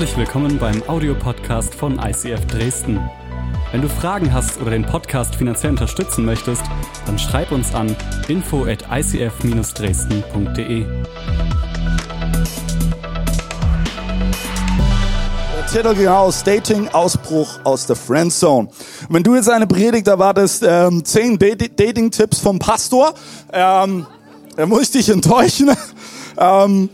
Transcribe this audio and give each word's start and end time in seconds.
Herzlich 0.00 0.16
willkommen 0.16 0.58
beim 0.58 0.82
Audiopodcast 0.88 1.74
von 1.74 1.98
ICF 1.98 2.46
Dresden. 2.46 2.98
Wenn 3.70 3.82
du 3.82 3.88
Fragen 3.90 4.32
hast 4.32 4.58
oder 4.58 4.70
den 4.70 4.86
Podcast 4.86 5.34
finanziell 5.34 5.72
unterstützen 5.72 6.24
möchtest, 6.24 6.62
dann 7.04 7.18
schreib 7.18 7.52
uns 7.52 7.74
an 7.74 7.94
info 8.26 8.64
at 8.64 8.82
icf-dresden.de. 8.90 10.86
Titel 15.70 15.94
ging 15.94 16.08
aus 16.08 16.44
Dating, 16.44 16.88
Ausbruch 16.88 17.60
aus 17.64 17.84
der 17.84 17.96
Friendzone. 17.96 18.70
Wenn 19.10 19.22
du 19.22 19.34
jetzt 19.34 19.50
eine 19.50 19.66
Predigt 19.66 20.08
erwartest, 20.08 20.64
ähm, 20.66 21.04
zehn 21.04 21.38
Dating-Tipps 21.38 22.38
vom 22.40 22.58
Pastor, 22.58 23.12
ähm, 23.52 24.06
dann 24.56 24.68
muss 24.70 24.80
ich 24.84 24.92
dich 24.92 25.10
enttäuschen. 25.10 25.70
ähm, 26.38 26.88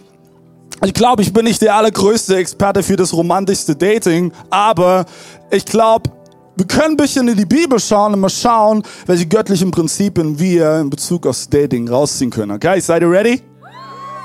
ich 0.84 0.94
glaube, 0.94 1.22
ich 1.22 1.32
bin 1.32 1.44
nicht 1.44 1.62
der 1.62 1.74
allergrößte 1.74 2.36
Experte 2.36 2.82
für 2.82 2.96
das 2.96 3.12
romantischste 3.12 3.74
Dating, 3.74 4.32
aber 4.50 5.06
ich 5.50 5.64
glaube, 5.64 6.10
wir 6.56 6.66
können 6.66 6.92
ein 6.92 6.96
bisschen 6.96 7.28
in 7.28 7.36
die 7.36 7.44
Bibel 7.44 7.78
schauen 7.78 8.14
und 8.14 8.20
mal 8.20 8.30
schauen, 8.30 8.82
welche 9.06 9.26
göttlichen 9.26 9.70
Prinzipien 9.70 10.38
wir 10.38 10.80
in 10.80 10.90
Bezug 10.90 11.26
aufs 11.26 11.48
Dating 11.48 11.88
rausziehen 11.88 12.30
können. 12.30 12.52
Okay, 12.52 12.80
seid 12.80 13.02
ihr 13.02 13.10
ready? 13.10 13.42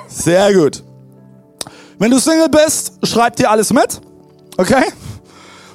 Sehr 0.08 0.54
gut. 0.54 0.84
Wenn 2.00 2.12
du 2.12 2.20
Single 2.20 2.50
bist, 2.50 2.94
schreib 3.04 3.36
dir 3.36 3.52
alles 3.52 3.72
mit. 3.72 4.02
Okay? 4.58 4.86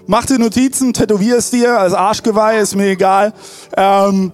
Mach 0.06 0.24
dir 0.24 0.38
Notizen, 0.38 0.92
tätowier 0.92 1.38
es 1.38 1.50
dir 1.50 1.78
als 1.78 1.92
Arschgeweih, 1.92 2.58
ist 2.60 2.74
mir 2.74 2.90
egal. 2.90 3.32
Ähm, 3.76 4.32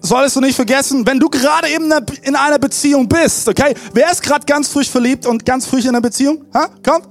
solltest 0.00 0.36
du 0.36 0.40
nicht 0.40 0.56
vergessen, 0.56 1.06
wenn 1.06 1.18
du 1.18 1.28
gerade 1.28 1.68
eben 1.68 1.90
in 2.22 2.36
einer 2.36 2.58
Beziehung 2.58 3.08
bist, 3.08 3.48
okay? 3.48 3.74
Wer 3.92 4.10
ist 4.10 4.22
gerade 4.22 4.44
ganz 4.46 4.68
frisch 4.68 4.88
verliebt 4.88 5.26
und 5.26 5.44
ganz 5.44 5.66
frisch 5.66 5.84
in 5.84 5.90
einer 5.90 6.00
Beziehung? 6.00 6.44
Ha? 6.54 6.68
Kommt, 6.84 7.08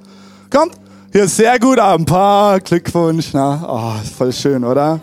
kommt. 0.49 0.73
Hier 1.11 1.23
ist 1.23 1.37
sehr 1.37 1.57
gut, 1.59 1.79
ein 1.79 2.05
paar 2.05 2.59
Glückwunsch. 2.59 3.29
Na, 3.33 3.65
oh, 3.67 4.07
voll 4.17 4.31
schön, 4.31 4.63
oder? 4.63 4.99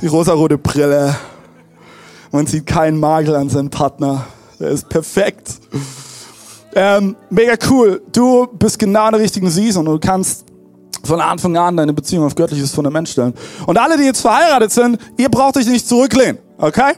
Die 0.00 0.06
rosarote 0.06 0.56
Brille. 0.56 1.16
Man 2.32 2.46
sieht 2.46 2.66
keinen 2.66 2.98
Makel 3.00 3.34
an 3.34 3.48
seinem 3.48 3.70
Partner. 3.70 4.26
Der 4.60 4.68
ist 4.68 4.88
perfekt. 4.88 5.50
Ähm, 6.74 7.16
mega 7.28 7.54
cool. 7.68 8.02
Du 8.12 8.46
bist 8.46 8.78
genau 8.78 9.06
in 9.06 9.12
der 9.12 9.20
richtigen 9.20 9.50
Season 9.50 9.84
du 9.84 9.98
kannst 9.98 10.44
von 11.04 11.20
Anfang 11.20 11.56
an 11.56 11.76
deine 11.76 11.92
Beziehung 11.92 12.24
auf 12.24 12.34
göttliches 12.34 12.72
Fundament 12.74 13.08
stellen. 13.08 13.34
Und 13.66 13.78
alle, 13.78 13.96
die 13.96 14.04
jetzt 14.04 14.20
verheiratet 14.20 14.72
sind, 14.72 14.98
ihr 15.16 15.28
braucht 15.28 15.56
euch 15.56 15.66
nicht 15.66 15.86
zurücklehnen, 15.86 16.38
okay? 16.58 16.92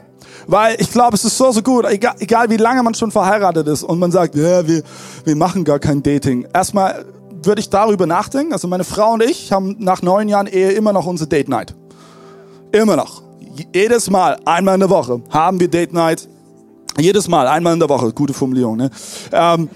Weil 0.47 0.75
ich 0.79 0.91
glaube, 0.91 1.15
es 1.15 1.23
ist 1.23 1.37
so, 1.37 1.51
so 1.51 1.61
gut, 1.61 1.85
egal, 1.85 2.15
egal 2.19 2.49
wie 2.49 2.57
lange 2.57 2.83
man 2.83 2.93
schon 2.93 3.11
verheiratet 3.11 3.67
ist 3.67 3.83
und 3.83 3.99
man 3.99 4.11
sagt, 4.11 4.35
ja, 4.35 4.67
wir, 4.67 4.83
wir 5.23 5.35
machen 5.35 5.63
gar 5.63 5.79
kein 5.79 6.03
Dating. 6.03 6.45
Erstmal 6.53 7.05
würde 7.45 7.61
ich 7.61 7.69
darüber 7.69 8.05
nachdenken. 8.05 8.53
Also 8.53 8.67
meine 8.67 8.83
Frau 8.83 9.13
und 9.13 9.23
ich 9.23 9.51
haben 9.51 9.75
nach 9.79 10.01
neun 10.01 10.27
Jahren 10.27 10.47
Ehe 10.47 10.71
immer 10.71 10.93
noch 10.93 11.05
unsere 11.05 11.29
Date 11.29 11.49
Night. 11.49 11.75
Immer 12.71 12.95
noch. 12.95 13.21
Jedes 13.73 14.09
Mal, 14.09 14.37
einmal 14.45 14.73
in 14.75 14.79
der 14.79 14.89
Woche, 14.89 15.21
haben 15.29 15.59
wir 15.59 15.67
Date 15.67 15.93
Night. 15.93 16.27
Jedes 16.99 17.27
Mal, 17.27 17.47
einmal 17.47 17.73
in 17.73 17.79
der 17.79 17.89
Woche. 17.89 18.11
Gute 18.11 18.33
Formulierung, 18.33 18.77
ne? 18.77 18.89
Ähm, 19.31 19.69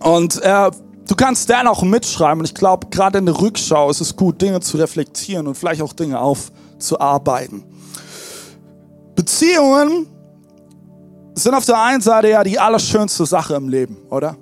und 0.00 0.40
äh, 0.42 0.70
Du 1.06 1.14
kannst 1.14 1.50
dann 1.50 1.66
auch 1.66 1.82
mitschreiben 1.82 2.40
und 2.40 2.46
ich 2.46 2.54
glaube, 2.54 2.86
gerade 2.88 3.18
in 3.18 3.26
der 3.26 3.38
Rückschau 3.38 3.90
ist 3.90 4.00
es 4.00 4.16
gut, 4.16 4.40
Dinge 4.40 4.60
zu 4.60 4.78
reflektieren 4.78 5.46
und 5.46 5.54
vielleicht 5.54 5.82
auch 5.82 5.92
Dinge 5.92 6.18
aufzuarbeiten. 6.18 7.62
Beziehungen 9.14 10.06
sind 11.34 11.54
auf 11.54 11.66
der 11.66 11.80
einen 11.80 12.00
Seite 12.00 12.30
ja 12.30 12.42
die 12.42 12.58
allerschönste 12.58 13.26
Sache 13.26 13.54
im 13.54 13.68
Leben, 13.68 13.98
oder? 14.08 14.36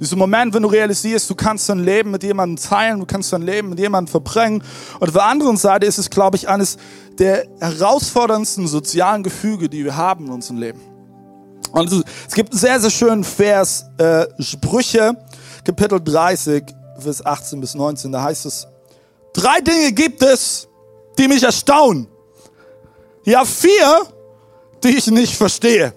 Dieser 0.00 0.16
Moment, 0.16 0.52
wenn 0.54 0.62
du 0.62 0.68
realisierst, 0.68 1.30
du 1.30 1.34
kannst 1.34 1.68
dein 1.68 1.78
Leben 1.78 2.10
mit 2.10 2.22
jemandem 2.22 2.56
teilen, 2.56 2.98
du 3.00 3.06
kannst 3.06 3.32
dein 3.32 3.42
Leben 3.42 3.70
mit 3.70 3.78
jemandem 3.78 4.10
verbringen. 4.10 4.62
Und 4.98 5.08
auf 5.08 5.14
der 5.14 5.24
anderen 5.24 5.56
Seite 5.56 5.86
ist 5.86 5.98
es, 5.98 6.10
glaube 6.10 6.36
ich, 6.36 6.48
eines 6.48 6.76
der 7.18 7.46
herausforderndsten 7.60 8.66
sozialen 8.66 9.22
Gefüge, 9.22 9.68
die 9.68 9.84
wir 9.84 9.96
haben 9.96 10.26
in 10.26 10.32
unserem 10.32 10.58
Leben. 10.58 10.80
Und 11.72 11.90
es 11.92 12.34
gibt 12.34 12.52
einen 12.52 12.58
sehr, 12.58 12.80
sehr 12.80 12.90
schönen 12.90 13.24
Vers, 13.24 13.86
äh, 13.98 14.26
Sprüche 14.40 15.16
Kapitel 15.64 15.98
30, 15.98 16.62
Vers 16.98 17.24
18 17.24 17.60
bis 17.60 17.74
19, 17.74 18.12
da 18.12 18.22
heißt 18.22 18.44
es, 18.44 18.66
drei 19.32 19.60
Dinge 19.60 19.92
gibt 19.92 20.22
es, 20.22 20.68
die 21.18 21.26
mich 21.26 21.42
erstaunen. 21.42 22.06
Ja, 23.24 23.46
vier, 23.46 24.02
die 24.82 24.88
ich 24.88 25.06
nicht 25.06 25.34
verstehe. 25.34 25.94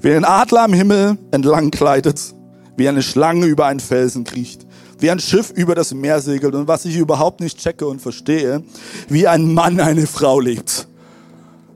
Wie 0.00 0.12
ein 0.12 0.24
Adler 0.24 0.62
am 0.62 0.72
Himmel 0.72 1.16
entlang 1.30 1.70
gleitet, 1.70 2.34
wie 2.76 2.88
eine 2.88 3.02
Schlange 3.02 3.46
über 3.46 3.66
einen 3.66 3.78
Felsen 3.78 4.24
kriecht, 4.24 4.66
wie 4.98 5.10
ein 5.10 5.20
Schiff 5.20 5.50
über 5.50 5.76
das 5.76 5.94
Meer 5.94 6.20
segelt 6.20 6.54
und 6.54 6.66
was 6.66 6.84
ich 6.84 6.96
überhaupt 6.96 7.40
nicht 7.40 7.58
checke 7.58 7.86
und 7.86 8.02
verstehe, 8.02 8.64
wie 9.08 9.28
ein 9.28 9.54
Mann 9.54 9.78
eine 9.78 10.08
Frau 10.08 10.40
liebt. 10.40 10.88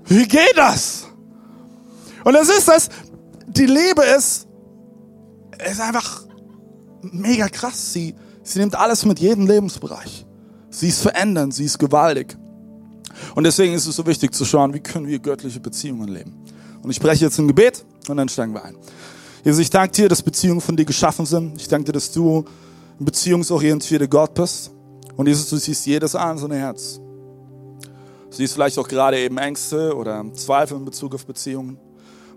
Wie 0.06 0.26
geht 0.26 0.56
das? 0.56 1.06
Und 2.24 2.34
es 2.34 2.48
ist 2.48 2.66
das, 2.66 2.88
die 3.46 3.66
Liebe 3.66 4.02
ist, 4.16 4.48
ist 5.70 5.80
einfach 5.80 6.24
mega 7.12 7.48
krass. 7.48 7.92
Sie, 7.92 8.14
sie 8.42 8.58
nimmt 8.58 8.74
alles 8.74 9.04
mit 9.04 9.18
jedem 9.18 9.46
Lebensbereich. 9.46 10.26
Sie 10.70 10.88
ist 10.88 11.02
verändernd, 11.02 11.54
sie 11.54 11.64
ist 11.64 11.78
gewaltig. 11.78 12.36
Und 13.34 13.44
deswegen 13.44 13.74
ist 13.74 13.86
es 13.86 13.96
so 13.96 14.06
wichtig 14.06 14.34
zu 14.34 14.44
schauen, 14.44 14.74
wie 14.74 14.80
können 14.80 15.06
wir 15.06 15.18
göttliche 15.18 15.60
Beziehungen 15.60 16.08
leben. 16.08 16.34
Und 16.82 16.90
ich 16.90 16.96
spreche 16.96 17.24
jetzt 17.24 17.38
ein 17.38 17.48
Gebet 17.48 17.84
und 18.08 18.16
dann 18.16 18.28
steigen 18.28 18.52
wir 18.52 18.64
ein. 18.64 18.76
Jesus, 19.44 19.60
ich 19.60 19.70
danke 19.70 19.92
dir, 19.92 20.08
dass 20.08 20.22
Beziehungen 20.22 20.60
von 20.60 20.76
dir 20.76 20.84
geschaffen 20.84 21.26
sind. 21.26 21.60
Ich 21.60 21.68
danke 21.68 21.86
dir, 21.86 21.92
dass 21.92 22.10
du 22.10 22.44
ein 22.98 23.04
beziehungsorientierter 23.04 24.08
Gott 24.08 24.34
bist. 24.34 24.70
Und 25.16 25.26
Jesus, 25.26 25.48
du 25.48 25.56
siehst 25.56 25.86
jedes 25.86 26.14
einzelne 26.14 26.56
Herz. 26.56 27.00
Du 28.30 28.36
siehst 28.36 28.54
vielleicht 28.54 28.78
auch 28.78 28.88
gerade 28.88 29.18
eben 29.18 29.38
Ängste 29.38 29.94
oder 29.94 30.24
Zweifel 30.34 30.76
in 30.76 30.84
Bezug 30.84 31.14
auf 31.14 31.24
Beziehungen. 31.24 31.78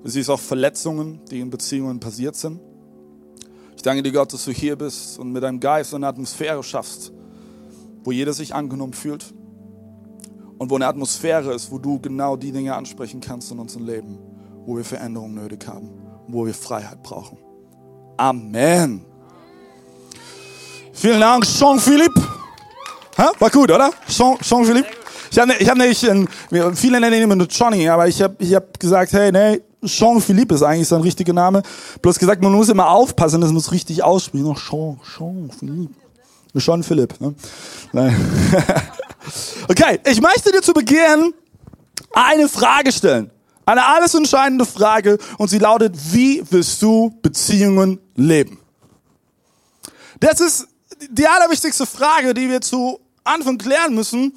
Du 0.04 0.10
siehst 0.10 0.30
auch 0.30 0.40
Verletzungen, 0.40 1.22
die 1.32 1.40
in 1.40 1.50
Beziehungen 1.50 2.00
passiert 2.00 2.36
sind. 2.36 2.60
Ich 3.78 3.84
danke 3.84 4.02
dir, 4.02 4.12
Gott, 4.12 4.34
dass 4.34 4.44
du 4.44 4.52
hier 4.52 4.76
bist 4.76 5.20
und 5.20 5.32
mit 5.32 5.44
deinem 5.44 5.60
Geist 5.60 5.94
eine 5.94 6.08
Atmosphäre 6.08 6.64
schaffst, 6.64 7.12
wo 8.04 8.12
jeder 8.12 8.34
sich 8.34 8.56
angenommen 8.56 8.94
fühlt 8.94 9.24
und 10.58 10.72
wo 10.72 10.76
eine 10.76 10.88
Atmosphäre 10.88 11.54
ist, 11.54 11.72
wo 11.72 11.78
du 11.78 12.00
genau 12.00 12.36
die 12.36 12.52
Dinge 12.52 12.76
ansprechen 12.76 13.22
kannst 13.22 13.52
in 13.52 13.60
unserem 13.60 13.86
Leben, 13.86 14.18
wo 14.66 14.76
wir 14.76 14.84
Veränderung 14.84 15.36
nötig 15.36 15.68
haben, 15.68 15.92
wo 16.28 16.44
wir 16.48 16.56
Freiheit 16.56 17.04
brauchen. 17.04 17.38
Amen. 18.18 19.06
Vielen 20.92 21.22
Dank, 21.22 21.46
Jean-Philippe. 21.46 22.20
War 23.38 23.50
gut, 23.52 23.70
oder? 23.70 23.92
Jean-Philippe? 24.08 24.90
Ich 25.30 25.38
habe 25.38 25.54
hab 25.54 25.78
nicht, 25.78 26.00
viele 26.74 27.00
nennen 27.00 27.32
ihn 27.32 27.38
nur 27.38 27.48
Johnny, 27.48 27.88
aber 27.88 28.08
ich 28.08 28.20
habe 28.24 28.36
ich 28.40 28.56
hab 28.56 28.80
gesagt, 28.80 29.14
hey, 29.14 29.32
nee, 29.32 29.62
Jean-Philippe 29.84 30.56
ist 30.56 30.64
eigentlich 30.64 30.88
sein 30.88 31.02
richtiger 31.02 31.34
Name. 31.34 31.62
Bloß 32.02 32.18
gesagt, 32.18 32.42
man 32.42 32.52
muss 32.52 32.70
immer 32.70 32.90
aufpassen, 32.90 33.42
das 33.42 33.52
muss 33.52 33.72
richtig 33.72 34.04
aussprechen. 34.04 34.56
Jean, 34.56 35.00
Jean-Philippe. 35.04 35.94
Jean 36.58 36.84
Philipp. 36.84 37.22
Ne? 37.22 37.36
okay, 39.70 40.00
ich 40.06 40.22
möchte 40.22 40.52
dir 40.52 40.62
zu 40.62 40.74
Beginn 40.74 41.34
eine 42.14 42.50
Frage 42.50 42.92
stellen. 42.92 43.30
Eine 43.66 43.86
alles 43.86 44.16
entscheidende 44.16 44.66
Frage 44.66 45.18
und 45.38 45.50
sie 45.50 45.60
lautet, 45.60 45.94
wie 46.14 46.42
willst 46.50 46.82
du 46.82 47.14
Beziehungen 47.22 48.00
leben? 48.16 48.60
Das 50.20 50.40
ist 50.40 50.68
die 51.10 51.28
allerwichtigste 51.28 51.86
Frage, 51.86 52.34
die 52.34 52.50
wir 52.50 52.62
zu 52.62 53.00
Anfang 53.24 53.58
klären 53.58 53.94
müssen, 53.94 54.34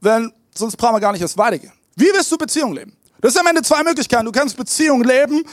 denn 0.00 0.32
sonst 0.54 0.76
brauchen 0.76 0.96
wir 0.96 1.00
gar 1.00 1.12
nicht 1.12 1.20
erst 1.20 1.36
weitergehen. 1.36 1.72
Wie 1.96 2.06
willst 2.06 2.32
du 2.32 2.38
Beziehungen 2.38 2.74
leben? 2.74 2.96
Das 3.20 3.32
sind 3.32 3.40
am 3.40 3.46
Ende 3.48 3.62
zwei 3.62 3.82
Möglichkeiten. 3.82 4.24
Du 4.24 4.32
kannst 4.32 4.56
Beziehungen 4.56 5.04
leben, 5.04 5.44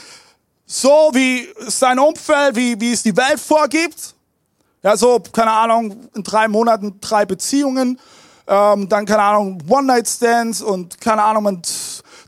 so 0.66 1.10
wie 1.12 1.48
es 1.66 1.78
dein 1.78 1.98
Umfeld, 1.98 2.56
wie, 2.56 2.80
wie 2.80 2.92
es 2.92 3.02
die 3.02 3.16
Welt 3.16 3.40
vorgibt. 3.40 4.14
Ja, 4.82 4.96
so, 4.96 5.20
keine 5.32 5.50
Ahnung, 5.50 6.08
in 6.14 6.22
drei 6.22 6.46
Monaten 6.46 7.00
drei 7.00 7.24
Beziehungen, 7.24 7.98
ähm, 8.46 8.88
dann, 8.88 9.04
keine 9.04 9.22
Ahnung, 9.22 9.58
One-Night-Stands 9.68 10.62
und, 10.62 11.00
keine 11.00 11.22
Ahnung, 11.22 11.42
man 11.42 11.62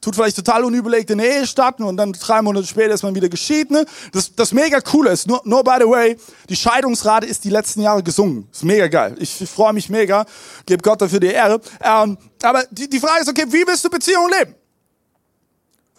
tut 0.00 0.14
vielleicht 0.14 0.36
total 0.36 0.64
unüberlegt 0.64 1.10
in 1.10 1.18
Ehe 1.18 1.46
starten 1.46 1.84
und 1.84 1.96
dann 1.96 2.12
drei 2.12 2.42
Monate 2.42 2.66
später 2.66 2.94
ist 2.94 3.02
man 3.02 3.14
wieder 3.14 3.28
geschieden. 3.28 3.76
Ne? 3.76 3.86
Das, 4.12 4.34
das 4.34 4.52
mega 4.52 4.80
coole 4.80 5.10
ist, 5.10 5.26
nur, 5.26 5.40
nur 5.44 5.62
by 5.62 5.76
the 5.78 5.86
way, 5.86 6.16
die 6.48 6.56
Scheidungsrate 6.56 7.26
ist 7.26 7.44
die 7.44 7.50
letzten 7.50 7.82
Jahre 7.82 8.02
gesungen. 8.02 8.48
Ist 8.50 8.64
mega 8.64 8.88
geil. 8.88 9.14
Ich, 9.18 9.40
ich 9.40 9.48
freue 9.48 9.72
mich 9.72 9.88
mega, 9.88 10.24
gebe 10.66 10.82
Gott 10.82 11.00
dafür 11.00 11.20
die 11.20 11.28
Ehre. 11.28 11.60
Ähm, 11.82 12.18
aber 12.42 12.64
die, 12.70 12.88
die 12.88 12.98
Frage 12.98 13.22
ist, 13.22 13.28
okay, 13.28 13.44
wie 13.48 13.66
willst 13.66 13.84
du 13.84 13.90
Beziehungen 13.90 14.32
leben? 14.38 14.54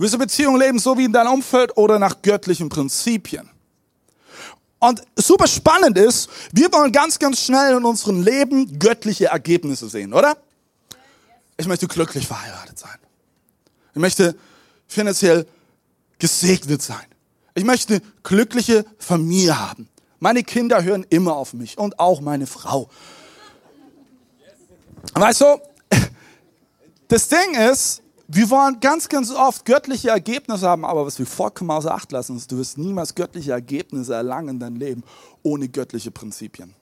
Willst 0.02 0.16
du 0.16 0.18
Beziehungen 0.18 0.60
leben, 0.60 0.80
so 0.80 0.98
wie 0.98 1.06
in 1.06 1.14
deinem 1.14 1.34
Umfeld 1.34 1.78
oder 1.78 2.00
nach 2.00 2.24
göttlichen 2.24 2.70
Prinzipien? 2.70 3.48
Und 4.80 5.04
super 5.16 5.46
spannend 5.46 5.96
ist, 5.96 6.28
wir 6.52 6.74
wollen 6.74 6.92
ganz, 6.92 7.20
ganz 7.20 7.40
schnell 7.40 7.78
in 7.78 7.86
unserem 7.86 8.24
Leben 8.24 8.80
göttliche 8.80 9.28
Ergebnisse 9.28 9.88
sehen, 9.88 10.12
oder? 10.12 10.36
Ich 11.56 11.68
möchte 11.68 11.88
glücklich 11.88 12.26
verheiratet 12.26 12.80
sein. 12.80 12.98
Ich 13.94 14.02
möchte 14.02 14.36
finanziell 14.88 15.46
gesegnet 16.18 16.82
sein. 16.82 17.06
Ich 17.54 17.64
möchte 17.64 17.94
eine 17.94 18.02
glückliche 18.24 18.86
Familie 18.98 19.60
haben. 19.60 19.88
Meine 20.18 20.44
Kinder 20.44 20.82
hören 20.82 21.06
immer 21.12 21.36
auf 21.36 21.54
mich 21.54 21.78
und 21.78 22.00
auch 22.00 22.22
meine 22.22 22.48
Frau. 22.48 22.90
Weißt 25.14 25.42
du, 25.42 25.62
das 27.08 27.28
Ding 27.28 27.54
ist, 27.54 28.02
wir 28.34 28.50
wollen 28.50 28.80
ganz, 28.80 29.10
ganz 29.10 29.30
oft 29.30 29.66
göttliche 29.66 30.10
Ergebnisse 30.10 30.68
haben, 30.68 30.86
aber 30.86 31.06
was 31.06 31.20
wir 31.20 31.26
vollkommen 31.26 31.70
außer 31.72 31.94
Acht 31.94 32.12
lassen, 32.12 32.38
ist, 32.38 32.52
du 32.52 32.58
wirst 32.58 32.78
niemals 32.78 33.14
göttliche 33.14 33.52
Ergebnisse 33.52 34.14
erlangen 34.14 34.50
in 34.50 34.60
deinem 34.60 34.78
Leben 34.78 35.04
ohne 35.44 35.68
göttliche 35.68 36.12
Prinzipien. 36.12 36.74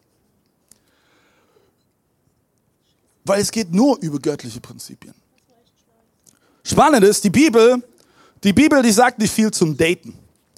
Weil 3.25 3.41
es 3.41 3.51
geht 3.51 3.73
nur 3.73 3.97
über 3.99 4.19
göttliche 4.19 4.61
Prinzipien. 4.61 5.15
Spannend 6.63 7.03
ist, 7.03 7.23
die 7.23 7.31
Bibel, 7.31 7.81
die 8.43 8.53
Bibel, 8.53 8.83
die 8.83 8.91
sagt 8.91 9.17
nicht 9.17 9.33
viel 9.33 9.49
zum 9.49 9.75
Daten. 9.75 10.13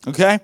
Okay? 0.06 0.40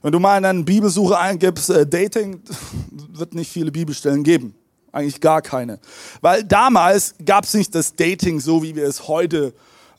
Wenn 0.00 0.12
du 0.12 0.18
mal 0.18 0.38
in 0.38 0.44
eine 0.46 0.62
Bibelsuche 0.62 1.18
eingibst, 1.18 1.68
äh, 1.70 1.86
Dating, 1.86 2.42
wird 2.90 3.34
nicht 3.34 3.50
viele 3.50 3.70
Bibelstellen 3.70 4.22
geben. 4.22 4.54
Eigentlich 4.92 5.20
gar 5.20 5.42
keine. 5.42 5.78
Weil 6.22 6.44
damals 6.44 7.14
gab 7.24 7.44
es 7.44 7.52
nicht 7.52 7.74
das 7.74 7.94
Dating 7.94 8.40
so, 8.40 8.62
wie 8.62 8.74
wir 8.76 8.86
es 8.86 9.08
heute 9.08 9.52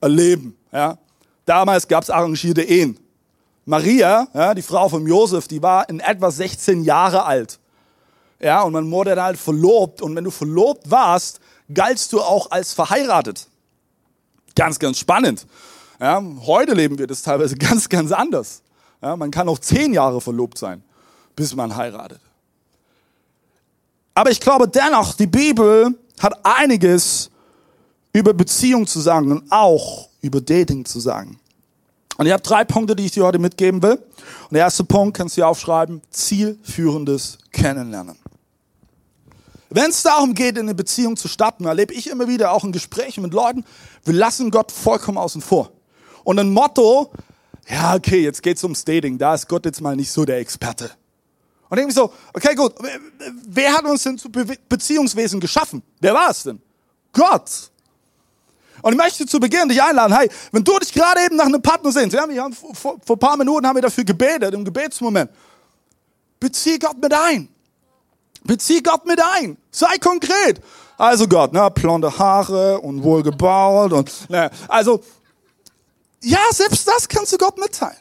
erleben. 0.06 0.56
Ja? 0.72 0.98
Damals 1.46 1.88
gab 1.88 2.04
es 2.04 2.10
arrangierte 2.10 2.62
Ehen. 2.62 2.98
Maria, 3.66 4.28
ja, 4.34 4.54
die 4.54 4.62
Frau 4.62 4.88
von 4.88 5.06
Josef, 5.08 5.48
die 5.48 5.62
war 5.62 5.90
in 5.90 6.00
etwa 6.00 6.30
16 6.30 6.84
Jahre 6.84 7.26
alt. 7.26 7.60
Ja, 8.40 8.62
und 8.62 8.74
man 8.74 8.90
wurde 8.92 9.16
dann 9.16 9.26
halt 9.26 9.40
verlobt. 9.40 10.02
Und 10.02 10.16
wenn 10.16 10.24
du 10.24 10.30
verlobt 10.30 10.90
warst, 10.92 11.40
galtst 11.74 12.14
du 12.14 12.22
auch 12.22 12.52
als 12.52 12.74
verheiratet. 12.74 13.48
Ganz, 14.56 14.78
ganz 14.78 15.00
spannend. 15.00 15.48
Ja, 16.00 16.22
heute 16.46 16.74
leben 16.74 17.00
wir 17.00 17.08
das 17.08 17.24
teilweise 17.24 17.56
ganz, 17.58 17.90
ganz 17.90 18.12
anders. 18.12 18.62
Ja, 19.02 19.16
man 19.16 19.32
kann 19.32 19.50
auch 19.50 19.60
zehn 19.60 19.94
Jahre 19.94 20.22
verlobt 20.22 20.58
sein, 20.58 20.84
bis 21.36 21.56
man 21.56 21.76
heiratet. 21.76 22.22
Aber 24.14 24.30
ich 24.30 24.40
glaube 24.40 24.68
dennoch, 24.68 25.16
die 25.16 25.28
Bibel 25.28 25.98
hat 26.20 26.40
einiges 26.44 27.32
über 28.16 28.34
Beziehung 28.34 28.88
zu 28.88 29.02
sagen 29.02 29.30
und 29.30 29.52
auch 29.52 30.08
über 30.22 30.40
Dating 30.40 30.86
zu 30.86 31.02
sagen. 31.02 31.38
Und 32.18 32.26
ich 32.26 32.32
habe 32.32 32.42
drei 32.42 32.64
Punkte, 32.64 32.96
die 32.96 33.08
ich 33.08 33.12
dir 33.12 33.26
heute 33.26 33.40
mitgeben 33.40 33.84
will. 33.84 33.96
Und 33.96 34.54
der 34.54 34.62
erste 34.62 34.86
Punkt 34.86 35.18
kannst 35.18 35.36
du 35.36 35.42
hier 35.42 35.50
aufschreiben, 35.50 36.02
zielführendes 36.12 37.40
Kennenlernen. 37.52 38.18
Wenn 39.70 39.90
es 39.90 40.02
darum 40.02 40.34
geht, 40.34 40.58
in 40.58 40.64
eine 40.64 40.76
Beziehung 40.76 41.18
zu 41.18 41.28
starten, 41.28 41.66
erlebe 41.66 41.94
ich 41.94 42.10
immer 42.10 42.30
wieder 42.30 42.54
auch 42.54 42.64
in 42.64 42.72
Gesprächen 42.72 43.22
mit 43.22 43.34
Leuten, 43.34 43.66
wir 44.06 44.14
lassen 44.14 44.50
Gott 44.50 44.72
vollkommen 44.72 45.18
außen 45.18 45.42
vor. 45.42 45.74
Und 46.24 46.40
ein 46.40 46.54
Motto, 46.54 47.12
ja, 47.68 47.96
okay, 47.96 48.24
jetzt 48.24 48.42
geht's 48.42 48.64
ums 48.64 48.86
Dating, 48.86 49.18
da 49.18 49.36
ist 49.36 49.50
Gott 49.50 49.66
jetzt 49.66 49.82
mal 49.82 49.98
nicht 49.98 50.10
so 50.10 50.24
der 50.24 50.38
Experte. 50.38 50.90
Und 51.68 51.80
irgendwie 51.80 51.96
so, 51.96 52.14
okay, 52.34 52.56
gut, 52.56 52.76
wer 53.46 53.74
hat 53.74 53.84
uns 53.84 54.04
denn 54.04 54.18
zu 54.18 54.32
Be 54.32 54.46
Beziehungswesen 54.70 55.42
geschaffen? 55.42 55.84
Wer 56.00 56.14
war 56.14 56.30
es 56.30 56.44
denn? 56.44 56.62
Gott. 57.12 57.72
Und 58.86 58.92
ich 58.92 59.00
möchte 59.00 59.26
zu 59.26 59.40
Beginn 59.40 59.68
dich 59.68 59.82
einladen, 59.82 60.16
hey, 60.16 60.30
wenn 60.52 60.64
du 60.64 60.78
dich 60.78 60.94
gerade 60.94 61.20
eben 61.26 61.38
nach 61.38 61.48
einem 61.48 61.60
Partner 61.60 61.92
sehnst, 61.92 62.16
ja, 62.16 62.30
wir 62.30 62.44
haben 62.44 62.54
vor, 62.54 62.98
vor 63.04 63.16
ein 63.16 63.20
paar 63.20 63.36
Minuten 63.36 63.66
haben 63.66 63.74
wir 63.74 63.82
dafür 63.82 64.04
gebetet, 64.04 64.54
im 64.54 64.64
Gebetsmoment, 64.64 65.32
bezieh 66.40 66.78
Gott 66.78 67.02
mit 67.02 67.12
ein. 67.12 67.50
Bezieh 68.44 68.84
Gott 68.84 69.04
mit 69.08 69.20
ein. 69.20 69.58
Sei 69.72 69.98
konkret. 69.98 70.62
Also 71.00 71.28
Gott, 71.28 71.52
ne, 71.52 71.68
blonde 71.72 72.16
Haare 72.16 72.80
und 72.80 73.02
wohlgebaut 73.02 73.92
und, 73.92 74.30
ne, 74.30 74.52
also, 74.68 75.04
ja, 76.22 76.42
selbst 76.52 76.88
das 76.88 77.10
kannst 77.10 77.34
du 77.34 77.40
Gott 77.40 77.58
mitteilen. 77.58 77.98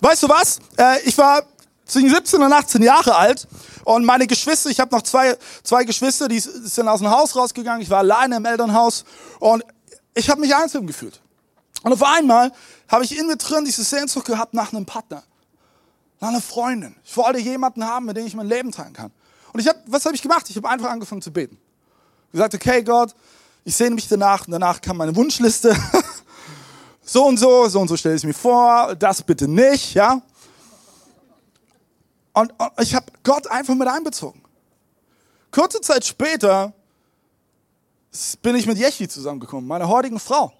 Weißt 0.00 0.22
du 0.22 0.30
was? 0.30 0.60
Äh, 0.78 1.02
ich 1.02 1.18
war 1.18 1.42
zwischen 1.84 2.08
17 2.08 2.40
und 2.40 2.54
18 2.54 2.82
Jahre 2.82 3.16
alt 3.16 3.46
und 3.84 4.06
meine 4.06 4.26
Geschwister, 4.26 4.70
ich 4.70 4.80
habe 4.80 4.96
noch 4.96 5.02
zwei, 5.02 5.36
zwei 5.62 5.84
Geschwister, 5.84 6.26
die 6.26 6.40
sind 6.40 6.88
aus 6.88 7.00
dem 7.00 7.10
Haus 7.10 7.36
rausgegangen, 7.36 7.82
ich 7.82 7.90
war 7.90 7.98
alleine 7.98 8.36
im 8.36 8.46
Elternhaus 8.46 9.04
und 9.40 9.62
ich 10.14 10.30
habe 10.30 10.40
mich 10.40 10.54
einzeln 10.54 10.86
gefühlt. 10.86 11.20
Und 11.82 11.92
auf 11.92 12.02
einmal 12.02 12.52
habe 12.88 13.04
ich 13.04 13.18
in 13.18 13.26
mir 13.26 13.36
drin 13.36 13.64
diese 13.64 13.84
Sehnsucht 13.84 14.26
gehabt 14.26 14.54
nach 14.54 14.72
einem 14.72 14.86
Partner, 14.86 15.22
nach 16.20 16.28
einer 16.28 16.40
Freundin. 16.40 16.96
Ich 17.04 17.16
wollte 17.16 17.38
jemanden 17.38 17.84
haben, 17.84 18.06
mit 18.06 18.16
dem 18.16 18.26
ich 18.26 18.34
mein 18.34 18.46
Leben 18.46 18.72
teilen 18.72 18.92
kann. 18.94 19.12
Und 19.52 19.60
ich 19.60 19.68
habe, 19.68 19.78
was 19.86 20.04
habe 20.06 20.14
ich 20.14 20.22
gemacht? 20.22 20.48
Ich 20.48 20.56
habe 20.56 20.68
einfach 20.68 20.90
angefangen 20.90 21.22
zu 21.22 21.32
beten. 21.32 21.58
Ich 22.26 22.32
gesagt, 22.32 22.54
okay, 22.54 22.82
Gott, 22.82 23.14
ich 23.64 23.76
sehne 23.76 23.94
mich 23.94 24.08
danach. 24.08 24.46
Und 24.46 24.52
danach 24.52 24.80
kam 24.80 24.96
meine 24.96 25.14
Wunschliste. 25.14 25.76
so 27.04 27.26
und 27.26 27.36
so, 27.36 27.68
so 27.68 27.80
und 27.80 27.88
so 27.88 27.96
stelle 27.96 28.16
ich 28.16 28.24
mir 28.24 28.34
vor. 28.34 28.94
Das 28.96 29.22
bitte 29.22 29.46
nicht, 29.46 29.94
ja. 29.94 30.22
Und, 32.32 32.52
und 32.58 32.70
ich 32.80 32.94
habe 32.94 33.06
Gott 33.22 33.46
einfach 33.46 33.74
mit 33.74 33.86
einbezogen. 33.86 34.42
Kurze 35.50 35.80
Zeit 35.80 36.04
später 36.04 36.72
bin 38.42 38.56
ich 38.56 38.66
mit 38.66 38.78
Jechi 38.78 39.08
zusammengekommen, 39.08 39.66
meiner 39.66 39.88
heutigen 39.88 40.20
Frau. 40.20 40.52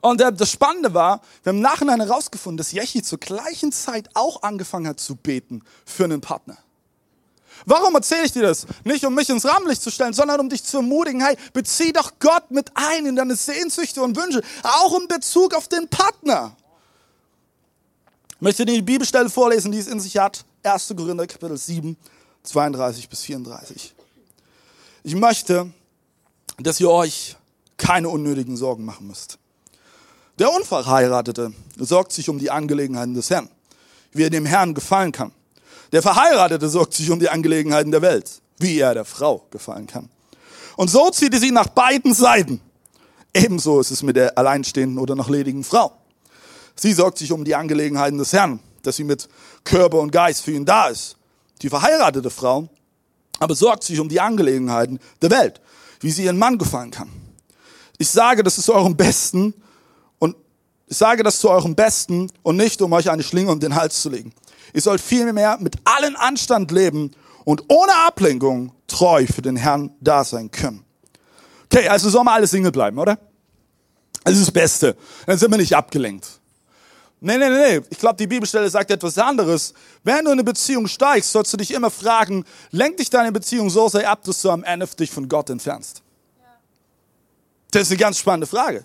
Und 0.00 0.20
das 0.20 0.50
Spannende 0.50 0.92
war, 0.92 1.22
wir 1.42 1.50
haben 1.50 1.56
im 1.56 1.62
Nachhinein 1.62 2.00
herausgefunden, 2.00 2.58
dass 2.58 2.72
Jechi 2.72 3.02
zur 3.02 3.18
gleichen 3.18 3.72
Zeit 3.72 4.10
auch 4.12 4.42
angefangen 4.42 4.86
hat 4.86 5.00
zu 5.00 5.16
beten 5.16 5.62
für 5.86 6.04
einen 6.04 6.20
Partner. 6.20 6.58
Warum 7.64 7.94
erzähle 7.94 8.26
ich 8.26 8.32
dir 8.32 8.42
das? 8.42 8.66
Nicht 8.84 9.04
um 9.06 9.14
mich 9.14 9.30
ins 9.30 9.46
Rampenlicht 9.46 9.80
zu 9.80 9.90
stellen, 9.90 10.12
sondern 10.12 10.40
um 10.40 10.50
dich 10.50 10.62
zu 10.62 10.78
ermutigen, 10.78 11.24
hey, 11.24 11.36
bezieh 11.54 11.92
doch 11.92 12.12
Gott 12.18 12.50
mit 12.50 12.70
ein 12.74 13.06
in 13.06 13.16
deine 13.16 13.36
Sehnsüchte 13.36 14.02
und 14.02 14.16
Wünsche, 14.16 14.42
auch 14.62 14.98
in 15.00 15.08
Bezug 15.08 15.54
auf 15.54 15.68
den 15.68 15.88
Partner. 15.88 16.54
Ich 18.34 18.40
möchte 18.40 18.66
dir 18.66 18.74
die 18.74 18.82
Bibelstelle 18.82 19.30
vorlesen, 19.30 19.72
die 19.72 19.78
es 19.78 19.86
in 19.86 20.00
sich 20.00 20.18
hat. 20.18 20.44
1. 20.64 20.92
Korinther 20.94 21.26
Kapitel 21.26 21.56
7, 21.56 21.96
32 22.42 23.08
bis 23.08 23.22
34. 23.22 23.94
Ich 25.04 25.14
möchte, 25.14 25.72
dass 26.58 26.80
ihr 26.80 26.90
euch 26.90 27.36
keine 27.76 28.08
unnötigen 28.08 28.56
Sorgen 28.56 28.84
machen 28.84 29.06
müsst. 29.06 29.38
Der 30.38 30.52
Unverheiratete 30.52 31.52
sorgt 31.78 32.12
sich 32.12 32.28
um 32.28 32.38
die 32.38 32.50
Angelegenheiten 32.50 33.14
des 33.14 33.30
Herrn, 33.30 33.48
wie 34.12 34.24
er 34.24 34.30
dem 34.30 34.46
Herrn 34.46 34.74
gefallen 34.74 35.12
kann. 35.12 35.32
Der 35.92 36.02
Verheiratete 36.02 36.68
sorgt 36.68 36.94
sich 36.94 37.10
um 37.10 37.20
die 37.20 37.28
Angelegenheiten 37.28 37.92
der 37.92 38.02
Welt, 38.02 38.40
wie 38.58 38.78
er 38.78 38.94
der 38.94 39.04
Frau 39.04 39.46
gefallen 39.50 39.86
kann. 39.86 40.10
Und 40.76 40.90
so 40.90 41.10
zieht 41.10 41.32
er 41.34 41.40
sie 41.40 41.52
nach 41.52 41.68
beiden 41.68 42.14
Seiten. 42.14 42.60
Ebenso 43.32 43.80
ist 43.80 43.90
es 43.90 44.02
mit 44.02 44.16
der 44.16 44.36
alleinstehenden 44.36 44.98
oder 44.98 45.14
noch 45.14 45.28
ledigen 45.28 45.62
Frau. 45.62 45.92
Sie 46.76 46.92
sorgt 46.92 47.18
sich 47.18 47.30
um 47.30 47.44
die 47.44 47.54
Angelegenheiten 47.54 48.18
des 48.18 48.32
Herrn, 48.32 48.60
dass 48.82 48.96
sie 48.96 49.04
mit 49.04 49.28
Körper 49.62 50.00
und 50.00 50.10
Geist 50.10 50.42
für 50.42 50.52
ihn 50.52 50.64
da 50.64 50.88
ist. 50.88 51.16
Die 51.62 51.68
verheiratete 51.68 52.30
Frau 52.30 52.68
aber 53.38 53.54
sorgt 53.54 53.84
sich 53.84 54.00
um 54.00 54.08
die 54.08 54.20
Angelegenheiten 54.20 54.98
der 55.22 55.30
Welt, 55.30 55.60
wie 56.00 56.10
sie 56.10 56.24
ihren 56.24 56.38
Mann 56.38 56.58
gefallen 56.58 56.90
kann. 56.90 57.10
Ich 57.98 58.08
sage, 58.08 58.42
das 58.42 58.58
ist 58.58 58.64
zu 58.64 58.74
eurem 58.74 58.96
Besten 58.96 59.54
und 60.18 60.36
ich 60.86 60.96
sage 60.96 61.22
das 61.22 61.38
zu 61.38 61.50
eurem 61.50 61.74
Besten 61.74 62.30
und 62.42 62.56
nicht, 62.56 62.82
um 62.82 62.92
euch 62.92 63.10
eine 63.10 63.22
Schlinge 63.22 63.50
um 63.52 63.60
den 63.60 63.74
Hals 63.74 64.02
zu 64.02 64.10
legen. 64.10 64.32
Ihr 64.72 64.80
sollt 64.80 65.00
vielmehr 65.00 65.58
mit 65.60 65.76
allen 65.84 66.16
Anstand 66.16 66.70
leben 66.70 67.12
und 67.44 67.64
ohne 67.68 67.94
Ablenkung 68.06 68.72
treu 68.86 69.26
für 69.26 69.42
den 69.42 69.56
Herrn 69.56 69.90
da 70.00 70.24
sein 70.24 70.50
können. 70.50 70.84
Okay, 71.64 71.88
also 71.88 72.10
sollen 72.10 72.26
wir 72.26 72.32
alle 72.32 72.46
Single 72.46 72.72
bleiben, 72.72 72.98
oder? 72.98 73.18
Das 74.24 74.34
ist 74.34 74.42
das 74.42 74.52
Beste. 74.52 74.96
Dann 75.26 75.38
sind 75.38 75.50
wir 75.50 75.58
nicht 75.58 75.76
abgelenkt. 75.76 76.40
Nee, 77.24 77.38
nee, 77.38 77.48
nee, 77.48 77.78
nee. 77.78 77.86
Ich 77.90 77.98
glaube, 77.98 78.16
die 78.16 78.26
Bibelstelle 78.26 78.68
sagt 78.68 78.90
etwas 78.90 79.16
anderes. 79.18 79.72
Wenn 80.02 80.24
du 80.24 80.30
in 80.30 80.32
eine 80.32 80.44
Beziehung 80.44 80.86
steigst, 80.86 81.32
sollst 81.32 81.52
du 81.52 81.56
dich 81.56 81.70
immer 81.72 81.90
fragen, 81.90 82.44
lenkt 82.70 83.00
dich 83.00 83.10
deine 83.10 83.32
Beziehung 83.32 83.70
so 83.70 83.88
sehr 83.88 84.10
ab, 84.10 84.22
dass 84.24 84.42
du 84.42 84.50
am 84.50 84.62
Ende 84.64 84.86
dich 84.86 85.10
von 85.10 85.28
Gott 85.28 85.50
entfernst? 85.50 86.02
Das 87.70 87.82
ist 87.82 87.90
eine 87.90 87.98
ganz 87.98 88.18
spannende 88.18 88.46
Frage. 88.46 88.84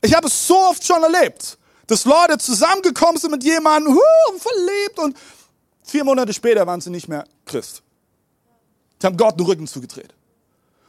Ich 0.00 0.14
habe 0.14 0.28
es 0.28 0.46
so 0.46 0.56
oft 0.56 0.84
schon 0.84 1.02
erlebt 1.02 1.58
dass 1.88 2.04
Leute 2.04 2.38
zusammengekommen 2.38 3.16
sind 3.16 3.32
mit 3.32 3.42
jemandem, 3.42 3.94
huh, 3.94 4.38
verliebt 4.38 4.98
und 4.98 5.16
vier 5.82 6.04
Monate 6.04 6.32
später 6.32 6.64
waren 6.66 6.80
sie 6.80 6.90
nicht 6.90 7.08
mehr 7.08 7.24
Christ. 7.44 7.82
Sie 9.00 9.06
haben 9.06 9.16
Gott 9.16 9.40
den 9.40 9.46
Rücken 9.46 9.66
zugedreht. 9.66 10.14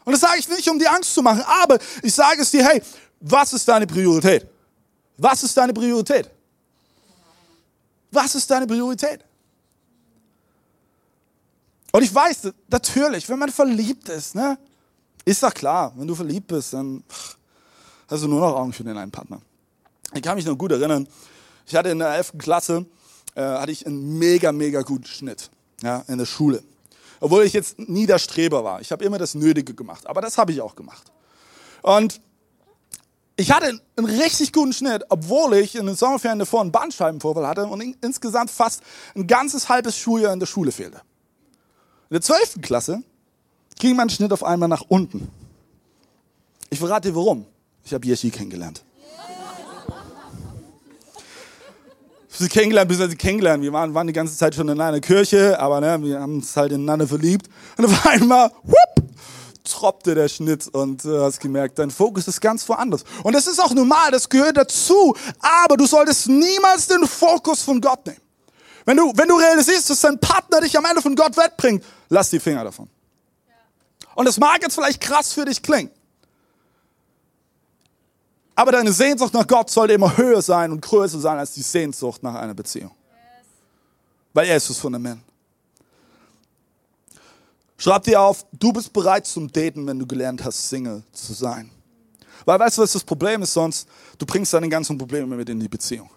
Und 0.04 0.12
das 0.12 0.22
sage 0.22 0.40
ich 0.40 0.50
nicht, 0.50 0.70
um 0.70 0.78
die 0.78 0.88
Angst 0.88 1.14
zu 1.14 1.22
machen, 1.22 1.44
aber 1.64 1.80
ich 2.04 2.14
sage 2.14 2.42
es 2.42 2.52
dir, 2.52 2.66
hey, 2.66 2.82
was 3.22 3.54
ist 3.54 3.68
deine 3.68 3.88
Priorität? 3.88 4.48
Was 5.20 5.44
ist 5.44 5.56
deine 5.58 5.74
Priorität? 5.74 6.30
Was 8.12 8.36
ist 8.36 8.50
deine 8.50 8.66
Priorität? 8.66 9.24
Und 11.92 12.04
ich 12.04 12.14
weiß, 12.14 12.52
natürlich, 12.70 13.28
wenn 13.28 13.40
man 13.40 13.50
verliebt 13.50 14.10
ist, 14.10 14.36
ne, 14.36 14.58
ist 15.26 15.44
doch 15.44 15.54
klar, 15.54 15.92
wenn 15.96 16.08
du 16.08 16.16
verliebt 16.16 16.48
bist, 16.48 16.74
dann 16.74 17.04
hast 18.08 18.24
du 18.24 18.28
nur 18.28 18.40
noch 18.40 18.56
Augen 18.56 18.72
für 18.72 18.84
den 18.84 18.98
einen 18.98 19.12
Partner. 19.12 19.42
Ich 20.14 20.22
kann 20.22 20.36
mich 20.36 20.46
noch 20.46 20.58
gut 20.58 20.72
erinnern, 20.72 21.08
ich 21.66 21.76
hatte 21.76 21.90
in 21.90 22.00
der 22.00 22.16
11. 22.16 22.34
Klasse, 22.38 22.86
äh, 23.36 23.42
hatte 23.42 23.72
ich 23.72 23.86
einen 23.86 24.18
mega, 24.18 24.52
mega 24.52 24.82
guten 24.82 25.06
Schnitt 25.06 25.50
ja, 25.84 26.04
in 26.08 26.18
der 26.18 26.26
Schule. 26.26 26.64
Obwohl 27.20 27.44
ich 27.44 27.54
jetzt 27.54 27.78
nie 27.78 28.06
der 28.06 28.18
Streber 28.18 28.64
war. 28.64 28.80
Ich 28.82 28.92
habe 28.92 29.04
immer 29.04 29.18
das 29.18 29.36
Nötige 29.36 29.74
gemacht, 29.74 30.08
aber 30.08 30.22
das 30.22 30.38
habe 30.38 30.52
ich 30.52 30.62
auch 30.62 30.76
gemacht. 30.76 31.12
Und 31.82 32.22
ich 33.40 33.52
hatte 33.52 33.80
einen 33.96 34.06
richtig 34.06 34.52
guten 34.52 34.74
Schnitt, 34.74 35.06
obwohl 35.08 35.54
ich 35.56 35.76
in 35.76 35.86
den 35.86 35.96
Sommerferien 35.96 36.40
davor 36.40 36.60
einen 36.60 36.74
Bandscheibenvorfall 36.74 37.48
hatte 37.48 37.66
und 37.68 37.80
in, 37.80 37.96
insgesamt 38.02 38.52
fast 38.52 38.82
ein 39.16 39.28
ganzes 39.28 39.70
halbes 39.70 39.98
Schuljahr 39.98 40.34
in 40.34 40.42
der 40.42 40.46
Schule 40.46 40.74
fehlte. 40.74 40.98
In 42.10 42.16
der 42.16 42.22
12. 42.22 42.62
Klasse 42.62 43.02
ging 43.78 43.96
mein 43.96 44.10
Schnitt 44.10 44.34
auf 44.34 44.44
einmal 44.44 44.68
nach 44.68 44.84
unten. 44.90 45.30
Ich 46.70 46.80
verrate 46.80 47.10
dir 47.10 47.16
warum. 47.16 47.46
Ich 47.86 47.94
habe 47.94 48.06
Yeshi 48.06 48.30
kennengelernt. 48.30 48.84
Sie 52.28 52.50
kennengelernt, 52.50 52.90
bis 52.90 52.98
sie 52.98 53.16
kennengelernt. 53.16 53.64
Wir 53.64 53.72
waren, 53.72 53.94
waren 53.94 54.08
die 54.08 54.14
ganze 54.14 54.36
Zeit 54.36 54.54
schon 54.54 54.68
in 54.68 54.82
einer 54.82 55.00
Kirche, 55.00 55.58
aber 55.60 55.80
ne, 55.80 55.98
wir 56.02 56.20
haben 56.20 56.36
uns 56.36 56.56
halt 56.58 56.74
ineinander 56.74 57.08
verliebt. 57.08 57.50
Und 57.78 57.86
auf 57.86 58.06
einmal, 58.06 58.52
whoop, 58.64 58.99
troppte 59.64 60.16
der 60.16 60.28
Schnitt 60.28 60.68
und 60.68 61.04
du 61.04 61.16
äh, 61.16 61.22
hast 61.22 61.40
gemerkt, 61.40 61.80
dein 61.80 61.92
Fokus 61.92 62.28
ist 62.28 62.42
ganz 62.42 62.68
woanders. 62.68 63.04
Und 63.24 63.34
das 63.34 63.48
ist 63.48 63.60
auch 63.60 63.74
normal, 63.74 64.12
das 64.12 64.30
gehört 64.30 64.58
dazu. 64.58 65.16
Aber 65.40 65.78
du 65.78 65.86
solltest 65.86 66.28
niemals 66.28 66.88
den 66.88 67.06
Fokus 67.06 67.62
von 67.62 67.80
Gott 67.82 68.06
nehmen. 68.06 68.22
Wenn 68.86 68.98
du, 68.98 69.12
wenn 69.16 69.28
du 69.28 69.36
realisierst, 69.36 69.90
dass 69.90 70.02
dein 70.02 70.20
Partner 70.20 70.62
dich 70.62 70.78
am 70.78 70.86
Ende 70.86 71.02
von 71.02 71.16
Gott 71.16 71.38
wegbringt, 71.38 71.84
lass 72.10 72.30
die 72.30 72.40
Finger 72.40 72.64
davon. 72.64 72.90
Und 74.16 74.26
das 74.26 74.38
mag 74.38 74.62
jetzt 74.62 74.76
vielleicht 74.76 75.00
krass 75.00 75.34
für 75.34 75.46
dich 75.46 75.62
klingen. 75.62 75.92
Aber 78.56 78.74
deine 78.74 78.92
Sehnsucht 78.92 79.34
nach 79.34 79.48
Gott 79.48 79.70
sollte 79.70 79.94
immer 79.94 80.18
höher 80.18 80.42
sein 80.42 80.72
und 80.72 80.82
größer 80.82 81.20
sein 81.20 81.38
als 81.38 81.54
die 81.54 81.62
Sehnsucht 81.62 82.22
nach 82.24 82.36
einer 82.36 82.54
Beziehung. 82.54 82.92
Weil 84.34 84.48
er 84.48 84.58
ist 84.58 84.70
das 84.70 84.78
Fundament. 84.78 85.22
Schreib 87.80 88.04
dir 88.04 88.20
auf, 88.20 88.46
du 88.52 88.74
bist 88.74 88.92
bereit 88.92 89.26
zum 89.26 89.50
Daten, 89.50 89.88
wenn 89.88 89.98
du 89.98 90.06
gelernt 90.06 90.44
hast, 90.44 90.68
Single 90.68 91.02
zu 91.14 91.32
sein. 91.32 91.72
Weil 92.44 92.60
weißt 92.60 92.78
du, 92.78 92.82
was 92.82 92.92
das 92.92 93.06
Problem 93.06 93.42
ist 93.42 93.54
sonst? 93.54 93.88
Du 94.18 94.26
bringst 94.26 94.54
deine 94.54 94.68
ganzen 94.68 94.98
Probleme 94.98 95.34
mit 95.38 95.48
in 95.48 95.62
die 95.62 95.70
Beziehung. 95.70 96.10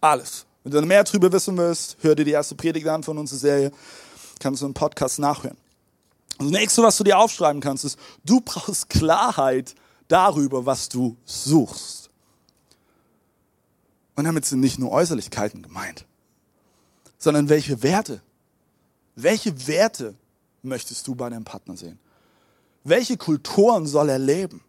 Alles. 0.00 0.46
Wenn 0.62 0.70
du 0.70 0.82
mehr 0.82 1.02
darüber 1.02 1.32
wissen 1.32 1.56
willst, 1.56 1.96
hör 2.02 2.14
dir 2.14 2.24
die 2.24 2.30
erste 2.30 2.54
Predigt 2.54 2.86
an 2.86 3.02
von 3.02 3.18
unserer 3.18 3.38
Serie. 3.40 3.72
Kannst 4.38 4.62
du 4.62 4.66
im 4.66 4.74
Podcast 4.74 5.18
nachhören. 5.18 5.56
Das 6.38 6.46
nächste, 6.46 6.84
was 6.84 6.96
du 6.96 7.02
dir 7.02 7.18
aufschreiben 7.18 7.60
kannst, 7.60 7.84
ist, 7.84 7.98
du 8.24 8.40
brauchst 8.40 8.88
Klarheit 8.88 9.74
darüber, 10.06 10.64
was 10.64 10.88
du 10.88 11.16
suchst. 11.24 12.10
Und 14.14 14.22
damit 14.22 14.44
sind 14.44 14.60
nicht 14.60 14.78
nur 14.78 14.92
Äußerlichkeiten 14.92 15.62
gemeint, 15.62 16.04
sondern 17.18 17.48
welche 17.48 17.82
Werte. 17.82 18.20
Welche 19.16 19.66
Werte 19.66 20.14
möchtest 20.62 21.06
du 21.06 21.14
bei 21.14 21.30
deinem 21.30 21.44
Partner 21.44 21.76
sehen? 21.76 21.98
Welche 22.84 23.16
Kulturen 23.16 23.86
soll 23.86 24.08
er 24.08 24.18
leben? 24.18 24.62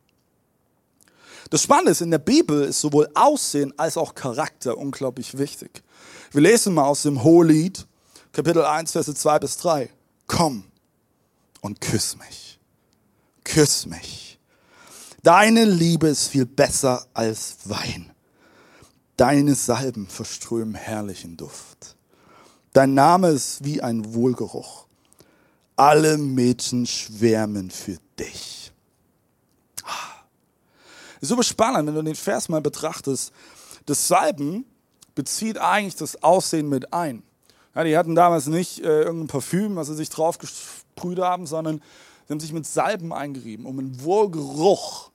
Das 1.50 1.64
Spannende 1.64 1.92
ist, 1.92 2.02
in 2.02 2.12
der 2.12 2.20
Bibel 2.20 2.64
ist 2.64 2.82
sowohl 2.82 3.10
Aussehen 3.16 3.74
als 3.78 3.98
auch 3.98 4.14
Charakter 4.14 4.78
unglaublich 4.78 5.38
wichtig. 5.38 5.84
Wir 6.32 6.42
lesen 6.42 6.74
mal 6.74 6.84
aus 6.84 7.04
dem 7.04 7.24
Hohelied, 7.24 7.88
Kapitel 8.32 8.64
1, 8.64 8.92
Verse 8.92 9.14
2 9.14 9.40
bis 9.40 9.58
3. 9.58 9.90
Komm 10.28 10.64
und 11.62 11.82
küss 11.82 12.18
mich. 12.18 12.60
Küss 13.44 13.88
mich. 13.88 14.40
Deine 15.24 15.66
Liebe 15.66 16.08
ist 16.08 16.28
viel 16.28 16.46
besser 16.46 17.08
als 17.14 17.58
Wein. 17.66 18.12
Deine 19.18 19.56
Salben 19.56 20.08
verströmen 20.08 20.76
herrlichen 20.76 21.36
Duft. 21.36 21.98
Dein 22.74 22.94
Name 22.94 23.30
ist 23.30 23.66
wie 23.66 23.82
ein 23.82 24.14
Wohlgeruch. 24.14 24.86
Alle 25.80 26.18
Mädchen 26.18 26.86
schwärmen 26.86 27.72
für 27.72 27.96
dich. 28.20 28.74
Ah. 29.86 30.26
Super 31.22 31.44
spannend, 31.44 31.88
wenn 31.88 31.96
du 31.96 32.04
den 32.04 32.16
Vers 32.16 32.50
mal 32.50 32.60
betrachtest. 32.60 33.32
Das 33.86 34.10
Salben 34.10 34.66
bezieht 35.16 35.58
eigentlich 35.58 35.96
das 35.96 36.22
Aussehen 36.22 36.68
mit 36.68 36.92
ein. 36.92 37.24
Ja, 37.74 37.86
die 37.86 37.98
hatten 37.98 38.14
damals 38.14 38.48
nicht 38.48 38.80
äh, 38.80 39.04
irgendein 39.04 39.28
Parfüm, 39.28 39.78
was 39.78 39.88
sie 39.88 39.96
sich 39.96 40.10
drauf 40.10 40.38
gesprüht 40.38 41.20
haben, 41.20 41.48
sondern 41.48 41.82
sie 42.28 42.34
haben 42.34 42.42
sich 42.42 42.52
mit 42.52 42.66
Salben 42.66 43.14
eingerieben, 43.14 43.66
um 43.66 43.80
einen 43.80 44.04
Wohlgeruch 44.04 45.12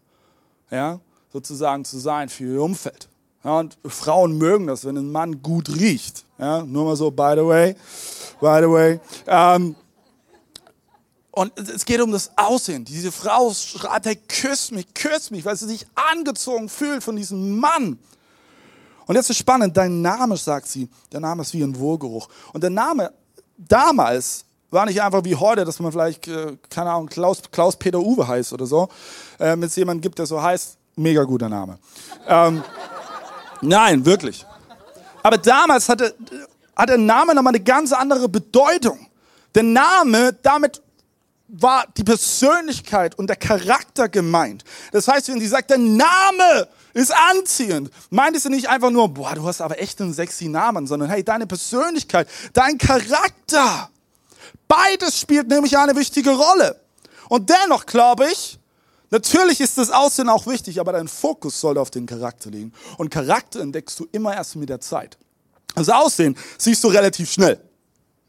ja, 0.71 0.99
sozusagen 1.31 1.85
zu 1.85 1.99
sein 1.99 2.31
für 2.31 2.55
ihr 2.55 2.63
Umfeld. 2.63 3.11
Ja, 3.45 3.59
und 3.59 3.77
Frauen 3.85 4.39
mögen 4.39 4.67
das, 4.67 4.87
wenn 4.87 4.97
ein 4.97 5.13
Mann 5.13 5.43
gut 5.43 5.69
riecht. 5.69 6.25
Ja, 6.39 6.65
nur 6.65 6.87
mal 6.87 6.97
so, 6.97 7.11
by 7.11 7.35
the 7.37 7.45
way, 7.45 7.75
by 8.41 8.61
the 8.63 8.71
way. 8.71 9.01
Ähm, 9.27 9.77
und 11.35 11.59
es 11.59 11.85
geht 11.85 12.01
um 12.01 12.13
das 12.13 12.31
Aussehen. 12.37 12.85
Diese 12.85 13.11
Frau 13.11 13.53
schreibt, 13.53 14.07
hey, 14.07 14.15
küss 14.17 14.71
mich, 14.71 14.95
küss 14.95 15.33
mich, 15.33 15.45
weil 15.45 15.57
sie 15.57 15.67
sich 15.67 15.85
angezogen 16.13 16.69
fühlt 16.69 17.03
von 17.03 17.17
diesem 17.17 17.59
Mann. 17.59 17.99
Und 19.07 19.17
jetzt 19.17 19.31
ist 19.31 19.39
spannend, 19.39 19.77
dein 19.77 20.01
Name, 20.01 20.37
sagt 20.37 20.69
sie, 20.69 20.89
der 21.11 21.19
Name 21.19 21.43
ist 21.43 21.53
wie 21.53 21.63
ein 21.63 21.77
Wohlgeruch. 21.77 22.29
Und 22.53 22.63
der 22.63 22.71
Name 22.71 23.13
damals 23.59 24.45
war 24.71 24.87
nicht 24.87 25.03
einfach 25.03 25.25
wie 25.25 25.35
heute, 25.35 25.65
dass 25.65 25.81
man 25.81 25.91
vielleicht, 25.91 26.29
äh, 26.29 26.57
keine 26.71 26.91
Ahnung, 26.91 27.09
Klaus, 27.09 27.43
Klaus 27.51 27.77
Peter 27.77 27.99
Uwe 27.99 28.29
heißt 28.29 28.53
oder 28.53 28.67
so. 28.67 28.89
Wenn 29.39 29.63
es 29.65 29.75
jemanden 29.75 30.03
gibt, 30.03 30.21
der 30.21 30.27
so 30.27 30.41
heißt, 30.41 30.79
mega 30.95 31.25
guter 31.25 31.49
Name. 31.49 31.79
ähm, 32.29 32.63
nein, 33.61 34.07
wirklich. 34.07 34.47
Aber 35.25 35.39
damals 35.39 35.89
hatte, 35.89 36.15
hatte 36.77 36.93
der 36.93 36.99
Name 36.99 37.35
nochmal 37.35 37.55
eine 37.55 37.65
ganz 37.65 37.93
andere 37.93 38.29
Bedeutung. 38.29 39.09
Der 39.55 39.65
Name, 39.65 40.33
damit 40.43 40.84
war 41.57 41.85
die 41.97 42.05
Persönlichkeit 42.05 43.17
und 43.17 43.29
der 43.29 43.37
Charakter 43.37 44.09
gemeint. 44.09 44.65
Das 44.93 45.07
heißt, 45.07 45.29
wenn 45.29 45.41
sie 45.41 45.47
sagt, 45.47 45.71
der 45.71 45.79
Name 45.79 46.69
ist 46.95 47.13
anziehend, 47.15 47.91
meint 48.11 48.41
sie 48.41 48.49
nicht 48.49 48.69
einfach 48.69 48.91
nur, 48.91 49.09
boah, 49.09 49.35
du 49.35 49.47
hast 49.47 49.61
aber 49.61 49.81
echt 49.81 50.01
einen 50.01 50.13
sexy 50.13 50.49
Namen, 50.49 50.87
sondern 50.87 51.09
hey, 51.11 51.23
deine 51.23 51.47
Persönlichkeit, 51.47 52.29
dein 52.53 52.79
Charakter. 52.79 53.91
Beides 54.67 55.21
spielt 55.21 55.49
nämlich 55.49 55.79
eine 55.79 55.95
wichtige 55.95 56.31
Rolle. 56.31 56.81
Und 57.29 57.51
dennoch 57.51 57.87
glaube 57.87 58.27
ich, 58.31 58.59
natürlich 59.11 59.61
ist 59.61 59.79
das 59.79 59.91
Aussehen 59.91 60.29
auch 60.29 60.47
wichtig, 60.47 60.81
aber 60.81 60.93
dein 60.93 61.09
Fokus 61.09 61.61
sollte 61.61 61.81
auf 61.81 61.91
den 61.91 62.07
Charakter 62.07 62.51
liegen. 62.51 62.73
Und 62.99 63.11
Charakter 63.11 63.61
entdeckst 63.61 63.99
du 64.01 64.09
immer 64.11 64.35
erst 64.35 64.57
mit 64.57 64.69
der 64.69 64.81
Zeit. 64.81 65.19
Das 65.77 65.89
Aussehen 65.89 66.37
siehst 66.59 66.83
du 66.83 66.89
relativ 66.89 67.31
schnell. 67.31 67.61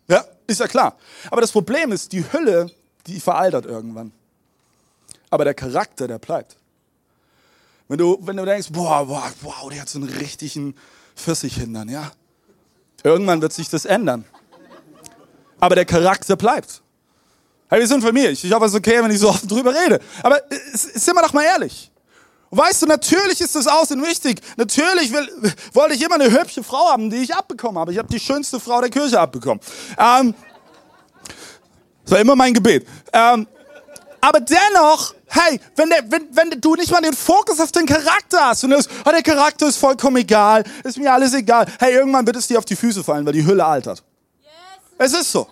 Ja, 0.08 0.26
ist 0.46 0.60
ja 0.60 0.68
klar. 0.68 0.98
Aber 1.32 1.42
das 1.42 1.52
Problem 1.52 1.92
ist, 1.92 2.12
die 2.12 2.24
Hülle 2.32 2.72
die 3.08 3.20
veraltert 3.20 3.66
irgendwann. 3.66 4.12
Aber 5.30 5.44
der 5.44 5.54
Charakter, 5.54 6.08
der 6.08 6.20
bleibt. 6.20 6.58
Wenn 7.88 7.98
du, 7.98 8.18
wenn 8.22 8.38
du 8.38 8.46
denkst, 8.46 8.70
boah, 8.72 9.06
boah, 9.06 9.32
wow, 9.42 9.70
der 9.70 9.82
hat 9.82 9.90
so 9.90 10.00
einen 10.00 10.10
richtigen 10.10 10.76
Pfirsich 11.16 11.56
hindern, 11.56 11.90
ja. 11.90 12.12
Irgendwann 13.04 13.42
wird 13.42 13.54
sich 13.54 13.70
das 13.70 13.86
ändern. 13.86 14.26
Aber 15.60 15.76
der 15.76 15.86
Charakter 15.86 16.36
bleibt. 16.36 16.82
Hey, 17.70 17.80
wir 17.80 17.88
sind 17.88 18.02
Familie. 18.02 18.32
Ich 18.32 18.52
hoffe, 18.52 18.66
es 18.66 18.72
ist 18.72 18.78
okay, 18.78 19.04
wenn 19.04 19.12
ich 19.12 19.20
so 19.20 19.30
offen 19.30 19.48
drüber 19.48 19.74
rede. 19.74 20.00
Aber 20.24 20.42
sind 20.74 21.16
wir 21.16 21.22
doch 21.22 21.34
mal 21.34 21.44
ehrlich. 21.44 21.92
weißt 22.52 22.84
du, 22.84 22.86
natürlich 22.88 23.42
ist 23.42 23.56
das 23.56 23.68
Aussehen 23.68 24.02
wichtig. 24.02 24.42
Natürlich 24.58 25.12
will, 25.12 25.28
wollte 25.74 25.96
ich 25.96 26.02
immer 26.02 26.16
eine 26.16 26.32
hübsche 26.32 26.64
Frau 26.64 26.92
haben, 26.92 27.10
die 27.10 27.18
ich 27.18 27.36
abbekommen 27.36 27.78
habe. 27.78 27.92
Ich 27.92 27.98
habe 27.98 28.08
die 28.08 28.20
schönste 28.20 28.60
Frau 28.60 28.82
der 28.82 28.90
Kirche 28.90 29.20
abbekommen. 29.20 29.60
Ähm, 29.98 30.34
das 32.06 32.12
war 32.12 32.20
immer 32.20 32.36
mein 32.36 32.54
Gebet. 32.54 32.88
Ähm, 33.12 33.48
aber 34.22 34.40
dennoch, 34.40 35.14
hey, 35.28 35.60
wenn, 35.76 35.90
der, 35.90 36.12
wenn, 36.12 36.28
wenn 36.32 36.62
du 36.62 36.76
nicht 36.76 36.92
mal 36.92 37.02
den 37.02 37.14
Fokus 37.14 37.60
auf 37.60 37.72
den 37.72 37.86
Charakter 37.86 38.48
hast 38.48 38.64
und 38.64 38.72
sagst, 38.72 38.90
oh, 39.06 39.10
der 39.12 39.24
Charakter 39.24 39.68
ist 39.68 39.78
vollkommen 39.78 40.18
egal, 40.18 40.64
ist 40.84 40.98
mir 40.98 41.12
alles 41.12 41.34
egal. 41.34 41.68
Hey, 41.80 41.94
irgendwann 41.94 42.26
wird 42.26 42.36
es 42.36 42.48
dir 42.48 42.58
auf 42.58 42.66
die 42.66 42.76
Füße 42.76 43.04
fallen, 43.04 43.26
weil 43.26 43.34
die 43.34 43.46
Hülle 43.46 43.66
altert. 43.66 44.04
Yes. 44.42 45.14
Es 45.14 45.22
ist 45.22 45.32
so. 45.32 45.48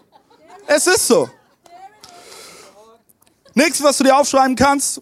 Es 0.67 0.87
ist 0.87 1.07
so. 1.07 1.29
Nächstes, 3.55 3.83
was 3.83 3.97
du 3.97 4.03
dir 4.03 4.17
aufschreiben 4.17 4.55
kannst, 4.55 5.01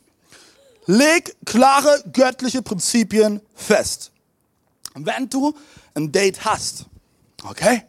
leg 0.85 1.35
klare 1.45 2.03
göttliche 2.11 2.61
Prinzipien 2.61 3.41
fest. 3.55 4.11
Wenn 4.95 5.29
du 5.29 5.53
ein 5.93 6.11
Date 6.11 6.43
hast, 6.43 6.85
okay, 7.43 7.83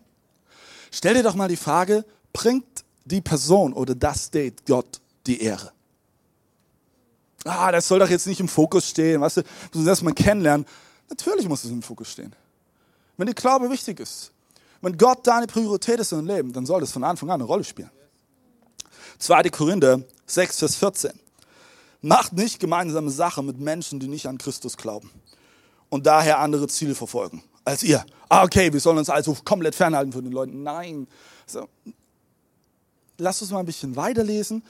stell 0.93 1.15
dir 1.15 1.23
doch 1.23 1.35
mal 1.35 1.49
die 1.49 1.57
Frage, 1.57 2.05
bringt 2.33 2.82
die 3.05 3.21
Person 3.21 3.73
oder 3.73 3.95
das 3.95 4.31
Date 4.31 4.65
Gott 4.67 5.01
die 5.27 5.41
Ehre. 5.43 5.73
Ah, 7.45 7.73
das 7.73 7.89
soll 7.89 7.99
doch 7.99 8.09
jetzt 8.09 8.27
nicht 8.27 8.41
im 8.41 8.49
Fokus 8.49 8.89
stehen, 8.89 9.21
weißt 9.21 9.39
du, 9.39 9.43
du 9.43 9.79
musst 9.79 9.89
erstmal 9.89 10.15
kennenlernen. 10.15 10.67
Natürlich 11.09 11.49
muss 11.49 11.65
es 11.65 11.71
im 11.71 11.83
Fokus 11.83 12.11
stehen. 12.11 12.35
Wenn 13.17 13.27
die 13.27 13.35
Glaube 13.35 13.69
wichtig 13.71 14.01
ist, 14.01 14.33
wenn 14.81 14.97
Gott 14.97 15.27
deine 15.27 15.47
Priorität 15.47 16.01
ist 16.01 16.13
in 16.13 16.19
deinem 16.19 16.37
Leben, 16.37 16.53
dann 16.53 16.67
soll 16.67 16.81
das 16.81 16.93
von 16.93 17.05
Anfang 17.05 17.31
an 17.31 17.35
eine 17.35 17.45
Rolle 17.45 17.65
spielen. 17.65 17.91
2. 19.19 19.45
Korinther 19.51 20.03
6, 20.27 20.59
Vers 20.59 20.77
14. 20.77 21.13
Macht 22.01 22.33
nicht 22.33 22.59
gemeinsame 22.59 23.11
Sache 23.11 23.43
mit 23.43 23.61
Menschen, 23.61 24.01
die 24.01 24.09
nicht 24.09 24.27
an 24.27 24.39
Christus 24.39 24.77
glauben 24.77 25.11
und 25.89 26.07
daher 26.07 26.41
andere 26.41 26.67
Ziele 26.67 26.95
verfolgen 26.95 27.45
als 27.65 27.83
ihr. 27.83 28.05
Ah, 28.29 28.45
okay, 28.45 28.73
wir 28.73 28.81
sollen 28.81 28.99
uns 28.99 29.11
also 29.11 29.37
komplett 29.45 29.75
fernhalten 29.75 30.13
von 30.13 30.25
den 30.25 30.33
Leuten. 30.33 30.63
Nein. 30.63 31.07
So, 31.47 31.69
lass 33.23 33.41
uns 33.41 33.51
mal 33.51 33.61
ein 33.61 33.67
bisschen 33.67 33.97
weiterlesen. 33.97 34.63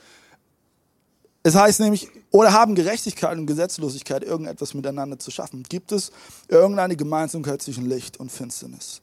Es 1.43 1.57
heißt 1.57 1.81
nämlich, 1.81 2.09
oder 2.31 2.53
haben 2.53 2.75
Gerechtigkeit 2.75 3.37
und 3.37 3.47
Gesetzlosigkeit 3.47 4.23
irgendetwas 4.23 4.75
miteinander 4.75 5.19
zu 5.19 5.31
schaffen? 5.31 5.65
Gibt 5.65 5.91
es 5.91 6.13
irgendeine 6.47 6.97
Gemeinsamkeit 6.97 7.61
zwischen 7.63 7.87
Licht 7.87 8.19
und 8.19 8.31
Finsternis? 8.31 9.01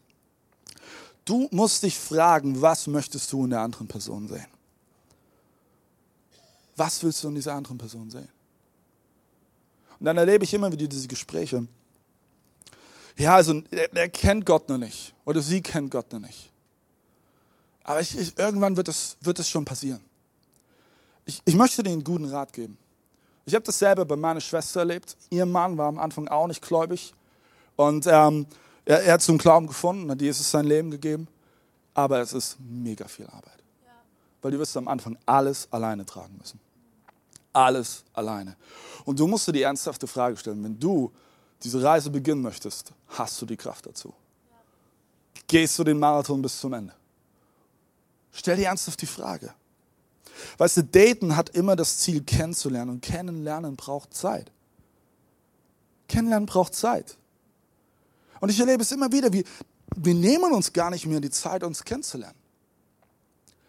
Du 1.26 1.50
musst 1.52 1.84
dich 1.84 1.98
fragen, 1.98 2.62
was 2.62 2.88
möchtest 2.88 3.32
du 3.34 3.44
in 3.44 3.50
der 3.50 3.60
anderen 3.60 3.88
Person 3.88 4.28
sehen? 4.28 4.48
Was 6.78 7.04
willst 7.04 7.24
du 7.24 7.28
in 7.28 7.36
dieser 7.36 7.54
anderen 7.54 7.78
Person 7.78 8.10
sehen? 8.10 8.30
Und 10.00 10.06
dann 10.06 10.18
erlebe 10.18 10.46
ich 10.46 10.54
immer 10.54 10.72
wieder 10.72 10.88
diese 10.88 11.10
Gespräche. 11.10 11.68
Ja, 13.18 13.36
also 13.36 13.62
er, 13.70 14.08
kennt 14.08 14.46
Gott 14.46 14.70
noch 14.70 14.78
nicht 14.78 15.14
oder 15.26 15.42
sie 15.42 15.62
kennt 15.62 15.92
Gott 15.92 16.12
noch 16.14 16.22
nicht. 16.22 16.50
Aber 17.84 18.02
ich, 18.02 18.18
ich, 18.18 18.38
irgendwann 18.38 18.78
wird 18.78 18.88
es, 18.88 19.18
wird 19.22 19.44
schon 19.46 19.66
passieren. 19.66 20.02
Ich, 21.26 21.42
ich 21.46 21.56
möchte 21.56 21.84
dir 21.84 21.92
einen 21.92 22.04
guten 22.04 22.26
Rat 22.26 22.54
geben. 22.54 22.78
Ich 23.46 23.56
habe 23.56 23.66
das 23.66 23.80
selber 23.80 24.06
bei 24.06 24.16
meiner 24.16 24.42
Schwester 24.42 24.82
erlebt. 24.82 25.18
Ihr 25.30 25.46
Mann 25.46 25.78
war 25.78 25.88
am 25.88 25.98
Anfang 25.98 26.28
auch 26.28 26.48
nicht 26.48 26.62
gläubig. 26.62 27.14
Und 27.76 28.06
ähm, 28.08 28.46
er, 28.86 29.04
er, 29.04 29.14
hat 29.14 29.22
zum 29.22 29.38
Glauben 29.38 29.68
gefunden, 29.68 30.12
hat 30.12 30.22
Jesus 30.22 30.50
sein 30.50 30.66
Leben 30.66 30.92
gegeben. 30.92 31.28
Aber 31.94 32.20
es 32.20 32.34
ist 32.34 32.58
mega 32.60 33.08
viel 33.08 33.26
Arbeit. 33.28 33.58
Ja. 33.86 33.92
Weil 34.42 34.52
du 34.52 34.60
wirst 34.60 34.76
am 34.78 34.88
Anfang 34.88 35.18
alles 35.26 35.68
alleine 35.72 36.06
tragen 36.06 36.38
müssen. 36.38 36.60
Alles 37.54 38.04
alleine. 38.14 38.56
Und 39.06 39.20
du 39.20 39.28
musst 39.28 39.48
dir 39.48 39.54
die 39.54 39.64
ernsthafte 39.64 40.06
Frage 40.08 40.38
stellen, 40.38 40.64
wenn 40.64 40.80
du 40.80 41.12
diese 41.64 41.82
Reise 41.82 42.10
beginnen 42.10 42.42
möchtest, 42.42 42.94
hast 43.08 43.42
du 43.42 43.46
die 43.46 43.58
Kraft 43.58 43.86
dazu? 43.86 44.14
Ja. 44.50 44.58
Gehst 45.48 45.78
du 45.80 45.84
den 45.84 45.98
Marathon 45.98 46.42
bis 46.42 46.60
zum 46.60 46.74
Ende? 46.74 46.94
Stell 48.32 48.58
dir 48.58 48.68
ernsthaft 48.68 49.02
die 49.02 49.08
Frage. 49.08 49.54
Weißt 50.58 50.78
du, 50.78 50.84
daten 50.84 51.36
hat 51.36 51.50
immer 51.50 51.76
das 51.76 51.98
Ziel, 52.00 52.24
kennenzulernen. 52.24 52.92
Und 52.92 53.02
kennenlernen 53.02 53.76
braucht 53.76 54.14
Zeit. 54.14 54.52
Kennenlernen 56.08 56.46
braucht 56.46 56.74
Zeit. 56.74 57.18
Und 58.40 58.50
ich 58.50 58.60
erlebe 58.60 58.82
es 58.84 58.92
immer 58.92 59.12
wieder, 59.12 59.32
wie, 59.34 59.44
wir 59.96 60.14
nehmen 60.14 60.54
uns 60.54 60.72
gar 60.72 60.90
nicht 60.90 61.06
mehr 61.06 61.20
die 61.20 61.30
Zeit, 61.30 61.64
uns 61.64 61.84
kennenzulernen. 61.84 62.38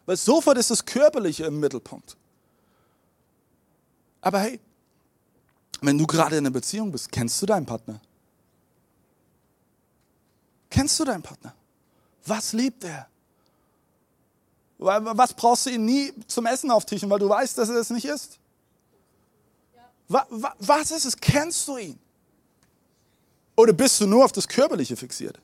Weil 0.07 0.17
sofort 0.17 0.59
ist 0.59 0.71
das 0.71 0.85
Körperliche 0.85 1.45
im 1.45 1.61
Mittelpunkt. 1.61 2.17
Aber 4.21 4.41
hey, 4.41 4.61
wenn 5.81 5.99
du 5.99 6.07
gerade 6.07 6.37
in 6.37 6.47
einer 6.47 6.53
Beziehung 6.53 6.93
bist, 6.93 7.11
kennst 7.11 7.41
du 7.41 7.47
deinen 7.47 7.67
Partner? 7.67 8.01
Kennst 10.69 10.99
du 11.01 11.05
deinen 11.05 11.23
Partner? 11.23 11.55
Was 12.27 12.53
liebt 12.53 12.85
er? 12.85 13.10
Was 14.83 15.35
brauchst 15.35 15.67
du 15.67 15.71
ihn 15.71 15.85
nie 15.85 16.11
zum 16.27 16.47
Essen 16.47 16.71
auftischen, 16.71 17.11
weil 17.11 17.19
du 17.19 17.29
weißt, 17.29 17.59
dass 17.59 17.69
er 17.69 17.77
es 17.77 17.91
nicht 17.91 18.07
ist? 18.07 18.39
Was 20.09 20.91
ist 20.91 21.05
es? 21.05 21.17
Kennst 21.17 21.69
du 21.69 21.77
ihn? 21.77 21.99
Oder 23.57 23.75
bist 23.75 24.01
du 24.01 24.07
nur 24.07 24.25
auf 24.25 24.33
das 24.33 24.49
Körperliche 24.49 24.97
fixiert? 24.97 25.39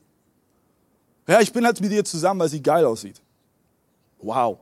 Ja, 1.27 1.39
ich 1.39 1.53
bin 1.53 1.63
halt 1.65 1.79
mit 1.79 1.91
dir 1.91 2.03
zusammen, 2.03 2.39
weil 2.39 2.49
sie 2.49 2.63
geil 2.63 2.83
aussieht. 2.83 3.21
Wow. 4.19 4.57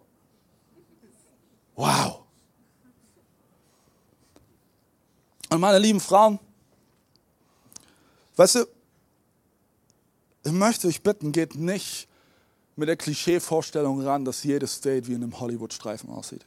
Wow. 1.76 2.24
Und 5.50 5.62
meine 5.62 5.80
lieben 5.80 6.02
Frauen, 6.02 6.38
weißt 8.36 8.56
du, 8.56 8.68
ich 10.44 10.52
möchte 10.52 10.88
euch 10.88 11.02
bitten, 11.02 11.32
geht 11.32 11.56
nicht 11.56 12.10
mit 12.76 12.90
der 12.90 12.98
Klischee-Vorstellung 12.98 14.02
ran, 14.02 14.26
dass 14.26 14.44
jedes 14.44 14.82
Date 14.82 15.08
wie 15.08 15.14
in 15.14 15.24
einem 15.24 15.40
Hollywood-Streifen 15.40 16.10
aussieht. 16.10 16.46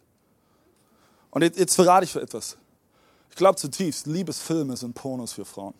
Und 1.30 1.42
jetzt, 1.42 1.58
jetzt 1.58 1.74
verrate 1.74 2.04
ich 2.04 2.14
etwas. 2.16 2.56
Ich 3.30 3.36
glaube 3.36 3.56
zutiefst, 3.56 4.06
Liebesfilme 4.06 4.76
sind 4.76 4.94
Pornos 4.94 5.32
für 5.32 5.44
Frauen. 5.44 5.74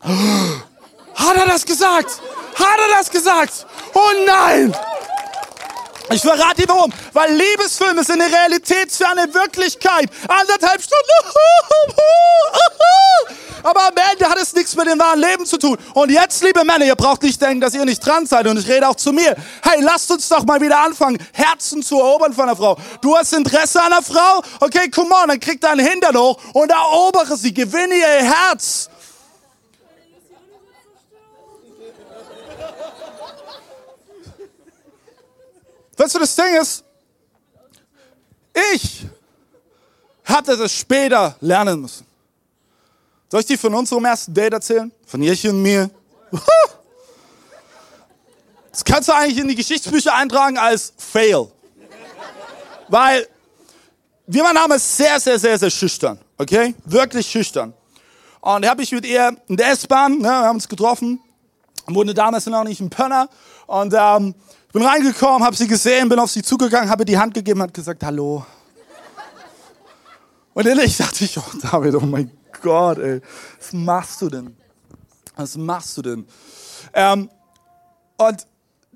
Hat 0.02 1.36
er 1.36 1.46
das 1.46 1.64
gesagt? 1.66 2.20
Hat 2.54 2.78
er 2.78 2.98
das 2.98 3.10
gesagt? 3.10 3.66
Oh 3.94 4.24
nein! 4.26 4.74
Ich 6.12 6.22
verrate 6.22 6.62
dir 6.62 6.68
warum. 6.68 6.92
Weil 7.12 7.34
Liebesfilme 7.34 8.04
sind 8.04 8.20
eine 8.20 8.32
realitätsferne 8.32 9.32
Wirklichkeit. 9.32 10.10
Anderthalb 10.28 10.82
Stunden. 10.82 11.10
Aber 13.62 13.88
am 13.88 13.94
Ende 14.12 14.28
hat 14.28 14.38
es 14.38 14.54
nichts 14.54 14.74
mit 14.74 14.88
dem 14.88 14.98
wahren 14.98 15.20
Leben 15.20 15.44
zu 15.44 15.58
tun. 15.58 15.76
Und 15.94 16.10
jetzt, 16.10 16.42
liebe 16.42 16.64
Männer, 16.64 16.86
ihr 16.86 16.96
braucht 16.96 17.22
nicht 17.22 17.40
denken, 17.40 17.60
dass 17.60 17.74
ihr 17.74 17.84
nicht 17.84 18.04
dran 18.04 18.26
seid. 18.26 18.46
Und 18.46 18.58
ich 18.58 18.66
rede 18.66 18.88
auch 18.88 18.96
zu 18.96 19.12
mir. 19.12 19.36
Hey, 19.62 19.82
lasst 19.82 20.10
uns 20.10 20.28
doch 20.28 20.44
mal 20.44 20.60
wieder 20.60 20.80
anfangen, 20.80 21.18
Herzen 21.32 21.82
zu 21.82 21.98
erobern 21.98 22.32
von 22.32 22.44
einer 22.44 22.56
Frau. 22.56 22.76
Du 23.02 23.16
hast 23.16 23.32
Interesse 23.32 23.80
an 23.80 23.92
einer 23.92 24.02
Frau? 24.02 24.42
Okay, 24.60 24.90
come 24.90 25.14
on, 25.14 25.28
dann 25.28 25.40
krieg 25.40 25.60
deinen 25.60 25.86
Hintern 25.86 26.16
hoch 26.16 26.38
und 26.54 26.70
erobere 26.70 27.36
sie. 27.36 27.52
Gewinne 27.52 27.94
ihr 27.94 28.06
Herz. 28.06 28.88
Weißt 36.00 36.14
du, 36.14 36.18
das 36.20 36.34
Ding 36.34 36.56
ist, 36.58 36.82
ich 38.74 39.04
hatte 40.24 40.56
das 40.56 40.72
später 40.72 41.36
lernen 41.42 41.82
müssen. 41.82 42.06
Soll 43.28 43.40
ich 43.40 43.46
dir 43.46 43.58
von 43.58 43.74
unserem 43.74 44.06
ersten 44.06 44.32
Date 44.32 44.54
erzählen? 44.54 44.90
Von 45.04 45.22
Jirchen 45.22 45.50
und 45.50 45.60
mir? 45.60 45.90
Das 48.72 48.82
kannst 48.82 49.10
du 49.10 49.12
eigentlich 49.12 49.36
in 49.36 49.48
die 49.48 49.54
Geschichtsbücher 49.54 50.14
eintragen 50.14 50.56
als 50.56 50.94
Fail. 50.96 51.52
Weil 52.88 53.28
wir 54.26 54.42
waren 54.42 54.54
damals 54.54 54.96
sehr, 54.96 55.20
sehr, 55.20 55.38
sehr, 55.38 55.58
sehr 55.58 55.70
schüchtern. 55.70 56.18
Okay? 56.38 56.74
Wirklich 56.86 57.26
schüchtern. 57.26 57.74
Und 58.40 58.62
da 58.64 58.70
habe 58.70 58.82
ich 58.82 58.90
mit 58.92 59.04
ihr 59.04 59.36
in 59.48 59.56
der 59.58 59.72
S-Bahn, 59.72 60.16
ne, 60.16 60.22
wir 60.22 60.30
haben 60.30 60.56
uns 60.56 60.66
getroffen, 60.66 61.20
wurde 61.86 62.14
damals 62.14 62.46
noch 62.46 62.64
nicht 62.64 62.80
ein 62.80 62.88
Pönner. 62.88 63.28
Und 63.66 63.92
ähm, 63.94 64.34
bin 64.72 64.82
reingekommen, 64.82 65.44
habe 65.44 65.56
sie 65.56 65.66
gesehen, 65.66 66.08
bin 66.08 66.18
auf 66.18 66.30
sie 66.30 66.42
zugegangen, 66.42 66.88
habe 66.88 67.04
die 67.04 67.18
Hand 67.18 67.34
gegeben, 67.34 67.62
hat 67.62 67.74
gesagt, 67.74 68.02
hallo. 68.04 68.44
Und 70.54 70.66
innerlich 70.66 70.96
dachte 70.96 71.24
ich, 71.24 71.38
oh 71.38 71.42
David, 71.62 71.94
oh 71.94 72.00
mein 72.00 72.30
Gott, 72.62 72.98
ey, 72.98 73.20
was 73.58 73.72
machst 73.72 74.22
du 74.22 74.28
denn? 74.28 74.56
Was 75.36 75.56
machst 75.56 75.96
du 75.96 76.02
denn? 76.02 76.26
Ähm, 76.92 77.30
und 78.16 78.46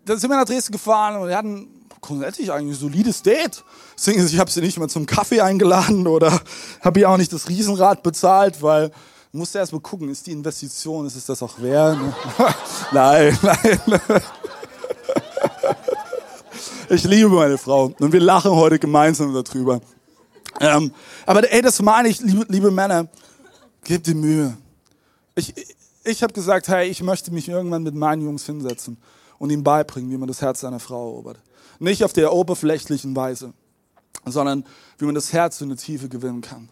dann 0.05 0.19
sind 0.19 0.31
wir 0.31 0.37
nach 0.37 0.45
Dresden 0.45 0.73
gefahren 0.73 1.17
und 1.17 1.29
wir 1.29 1.37
hatten 1.37 1.69
grundsätzlich 2.01 2.53
eigentlich 2.53 2.77
ein 2.77 2.81
solides 2.81 3.23
Date. 3.23 3.65
Deswegen, 3.97 4.27
ich 4.27 4.39
habe 4.39 4.51
sie 4.51 4.61
nicht 4.61 4.79
mal 4.79 4.89
zum 4.89 5.07
Kaffee 5.07 5.41
eingeladen 5.41 6.07
oder 6.07 6.41
habe 6.83 7.01
ihr 7.01 7.09
auch 7.09 7.17
nicht 7.17 7.33
das 7.33 7.49
Riesenrad 7.49 8.03
bezahlt, 8.03 8.63
weil 8.63 8.91
ich 9.33 9.39
musste 9.39 9.59
erst 9.59 9.73
mal 9.73 9.81
gucken, 9.81 10.11
ist 10.11 10.27
die 10.27 10.33
Investition, 10.33 11.07
ist 11.07 11.17
es 11.17 11.27
das 11.27 11.43
auch 11.43 11.59
wert? 11.61 11.99
nein, 12.93 13.39
nein. 13.43 14.23
Ich 16.91 17.05
liebe 17.05 17.31
meine 17.31 17.57
Frau 17.57 17.95
und 17.99 18.13
wir 18.13 18.21
lachen 18.21 18.51
heute 18.51 18.79
gemeinsam 18.79 19.33
darüber. 19.33 19.81
Ähm, 20.61 20.93
aber 21.25 21.51
ey, 21.51 21.63
das 21.63 21.81
meine 21.81 22.09
ich, 22.09 22.21
liebe, 22.21 22.45
liebe 22.49 22.71
Männer, 22.71 23.09
gebt 23.85 24.07
dir 24.07 24.15
Mühe. 24.15 24.57
Ich, 25.35 25.55
ich 26.05 26.23
habe 26.23 26.33
gesagt, 26.33 26.69
hey, 26.69 26.89
ich 26.89 27.03
möchte 27.03 27.33
mich 27.33 27.49
irgendwann 27.49 27.83
mit 27.83 27.95
meinen 27.95 28.23
Jungs 28.23 28.45
hinsetzen 28.45 28.99
und 29.39 29.51
ihnen 29.51 29.65
beibringen, 29.65 30.11
wie 30.11 30.19
man 30.19 30.29
das 30.29 30.43
Herz 30.43 30.63
einer 30.63 30.79
Frau 30.79 31.09
erobert. 31.09 31.39
Nicht 31.79 32.05
auf 32.05 32.13
der 32.13 32.33
oberflächlichen 32.33 33.17
Weise, 33.17 33.55
sondern 34.27 34.65
wie 34.99 35.07
man 35.07 35.15
das 35.15 35.33
Herz 35.33 35.61
in 35.61 35.69
eine 35.69 35.77
Tiefe 35.77 36.09
gewinnen 36.09 36.43
kann. 36.43 36.69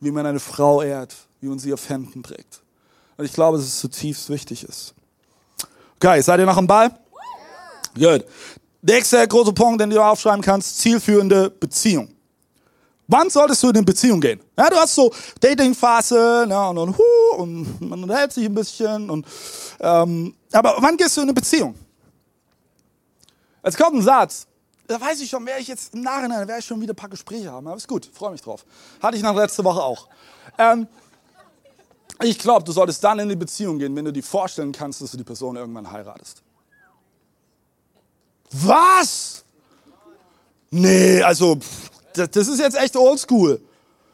Wie 0.00 0.12
man 0.12 0.24
eine 0.24 0.40
Frau 0.40 0.82
ehrt, 0.82 1.16
wie 1.40 1.48
man 1.48 1.58
sie 1.58 1.72
auf 1.72 1.88
Händen 1.88 2.22
trägt. 2.22 2.62
Und 3.16 3.24
ich 3.24 3.32
glaube, 3.32 3.58
dass 3.58 3.66
es 3.66 3.80
zutiefst 3.80 4.30
wichtig 4.30 4.62
ist. 4.62 4.94
Okay, 5.96 6.20
seid 6.22 6.38
ihr 6.38 6.46
noch 6.46 6.56
am 6.56 6.68
Ball? 6.68 6.96
Gut. 7.94 8.24
Nächster 8.80 9.26
große 9.26 9.52
Punkt, 9.52 9.80
den 9.80 9.90
du 9.90 10.00
aufschreiben 10.00 10.40
kannst, 10.40 10.78
zielführende 10.78 11.50
Beziehung. 11.50 12.08
Wann 13.08 13.30
solltest 13.30 13.62
du 13.62 13.70
in 13.70 13.76
eine 13.76 13.84
Beziehung 13.84 14.20
gehen? 14.20 14.38
Ja, 14.56 14.68
du 14.68 14.76
hast 14.76 14.94
so 14.94 15.12
Datingphase 15.40 16.46
ja, 16.48 16.68
und, 16.68 16.78
und, 16.78 16.94
und 17.38 17.80
man 17.80 18.02
unterhält 18.02 18.32
sich 18.32 18.44
ein 18.44 18.54
bisschen. 18.54 19.08
Und, 19.08 19.26
ähm, 19.80 20.34
aber 20.52 20.76
wann 20.78 20.96
gehst 20.96 21.16
du 21.16 21.22
in 21.22 21.28
eine 21.28 21.34
Beziehung? 21.34 21.74
Jetzt 23.64 23.78
kommt 23.78 23.96
ein 23.96 24.02
Satz. 24.02 24.46
Da 24.86 25.00
weiß 25.00 25.20
ich 25.20 25.30
schon, 25.30 25.44
werde 25.44 25.60
ich 25.60 25.68
jetzt 25.68 25.94
im 25.94 26.02
Nachhinein, 26.02 26.46
werde 26.46 26.60
ich 26.60 26.64
schon 26.66 26.80
wieder 26.80 26.92
ein 26.92 26.96
paar 26.96 27.08
Gespräche 27.08 27.50
haben. 27.50 27.66
Aber 27.66 27.76
ist 27.76 27.88
gut, 27.88 28.08
freue 28.12 28.32
mich 28.32 28.42
drauf. 28.42 28.64
Hatte 29.02 29.16
ich 29.16 29.22
nach 29.22 29.34
letzte 29.34 29.64
Woche 29.64 29.82
auch. 29.82 30.08
Ähm, 30.56 30.86
ich 32.22 32.38
glaube, 32.38 32.64
du 32.64 32.72
solltest 32.72 33.02
dann 33.02 33.18
in 33.18 33.28
die 33.28 33.36
Beziehung 33.36 33.78
gehen, 33.78 33.94
wenn 33.96 34.04
du 34.04 34.12
dir 34.12 34.22
vorstellen 34.22 34.72
kannst, 34.72 35.00
dass 35.00 35.10
du 35.10 35.16
die 35.16 35.24
Person 35.24 35.56
irgendwann 35.56 35.90
heiratest. 35.90 36.42
Was? 38.50 39.44
Nee, 40.70 41.22
also, 41.22 41.58
das, 42.12 42.48
ist 42.48 42.58
jetzt 42.58 42.76
echt 42.76 42.96
oldschool. 42.96 43.60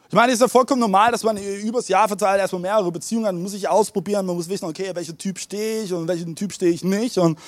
Ich 0.07 0.13
meine, 0.13 0.31
es 0.31 0.37
ist 0.37 0.41
ja 0.41 0.47
vollkommen 0.47 0.79
normal, 0.79 1.11
dass 1.11 1.23
man 1.23 1.37
übers 1.37 1.87
Jahr 1.87 2.07
verteilt 2.07 2.39
erstmal 2.39 2.61
mehrere 2.61 2.91
Beziehungen 2.91 3.25
hat. 3.25 3.33
Man 3.33 3.41
muss 3.41 3.51
sich 3.51 3.67
ausprobieren, 3.67 4.25
man 4.25 4.35
muss 4.35 4.47
wissen, 4.47 4.65
okay, 4.65 4.91
welchen 4.93 5.17
Typ 5.17 5.39
stehe 5.39 5.83
ich 5.83 5.93
und 5.93 6.07
welchen 6.07 6.35
Typ 6.35 6.53
stehe 6.53 6.71
ich 6.71 6.83
nicht. 6.83 7.17
Und 7.17 7.39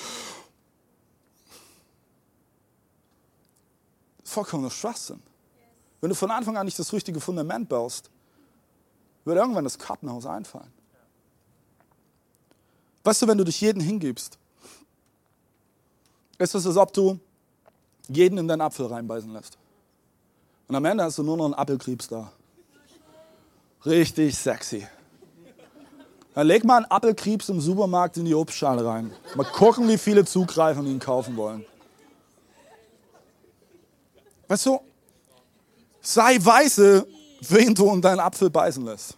vollkommener 4.24 4.70
Schwachsinn. 4.70 5.22
Wenn 6.00 6.10
du 6.10 6.14
von 6.14 6.30
Anfang 6.30 6.56
an 6.56 6.66
nicht 6.66 6.78
das 6.78 6.92
richtige 6.92 7.20
Fundament 7.20 7.68
baust, 7.68 8.10
wird 9.24 9.38
irgendwann 9.38 9.64
das 9.64 9.78
Kartenhaus 9.78 10.26
einfallen. 10.26 10.72
Weißt 13.04 13.22
du, 13.22 13.26
wenn 13.26 13.38
du 13.38 13.44
dich 13.44 13.60
jeden 13.60 13.80
hingibst, 13.80 14.38
ist 16.38 16.54
es, 16.54 16.66
als 16.66 16.76
ob 16.76 16.92
du 16.92 17.18
jeden 18.08 18.38
in 18.38 18.48
deinen 18.48 18.60
Apfel 18.60 18.86
reinbeißen 18.86 19.32
lässt. 19.32 19.58
Und 20.68 20.74
am 20.74 20.84
Ende 20.84 21.04
hast 21.04 21.18
du 21.18 21.22
nur 21.22 21.36
noch 21.36 21.46
einen 21.46 21.54
Apfelkrebs 21.54 22.08
da. 22.08 22.30
Richtig 23.84 24.36
sexy. 24.36 24.86
Dann 26.34 26.46
leg 26.46 26.64
mal 26.64 26.76
einen 26.76 26.86
Apfelkrebs 26.86 27.48
im 27.48 27.60
Supermarkt 27.60 28.16
in 28.16 28.24
die 28.24 28.34
Obstschale 28.34 28.84
rein. 28.84 29.12
Mal 29.34 29.44
gucken, 29.44 29.88
wie 29.88 29.98
viele 29.98 30.24
zugreifen 30.24 30.84
und 30.84 30.90
ihn 30.90 30.98
kaufen 30.98 31.36
wollen. 31.36 31.64
Weißt 34.46 34.66
du, 34.66 34.80
sei 36.00 36.38
weise, 36.40 37.06
wen 37.40 37.74
du 37.74 37.92
in 37.92 38.00
deinen 38.00 38.20
Apfel 38.20 38.50
beißen 38.50 38.84
lässt. 38.84 39.16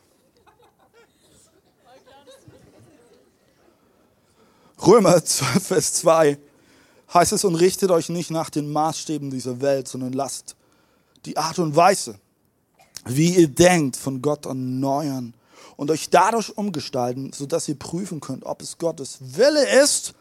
Römer 4.84 5.22
12, 5.22 5.66
Vers 5.66 5.92
2 5.94 6.38
heißt 7.12 7.32
es, 7.32 7.44
und 7.44 7.54
richtet 7.56 7.90
euch 7.90 8.08
nicht 8.08 8.30
nach 8.30 8.50
den 8.50 8.70
Maßstäben 8.72 9.30
dieser 9.30 9.60
Welt, 9.60 9.88
sondern 9.88 10.12
lasst 10.12 10.56
die 11.24 11.36
Art 11.36 11.58
und 11.58 11.76
Weise, 11.76 12.18
wie 13.04 13.36
ihr 13.36 13.48
denkt, 13.48 13.96
von 13.96 14.22
Gott 14.22 14.46
erneuern 14.46 15.34
und 15.76 15.90
euch 15.90 16.10
dadurch 16.10 16.56
umgestalten, 16.56 17.32
sodass 17.32 17.68
ihr 17.68 17.78
prüfen 17.78 18.20
könnt, 18.20 18.44
ob 18.44 18.62
es 18.62 18.78
Gottes 18.78 19.18
Wille 19.20 19.82
ist, 19.82 20.14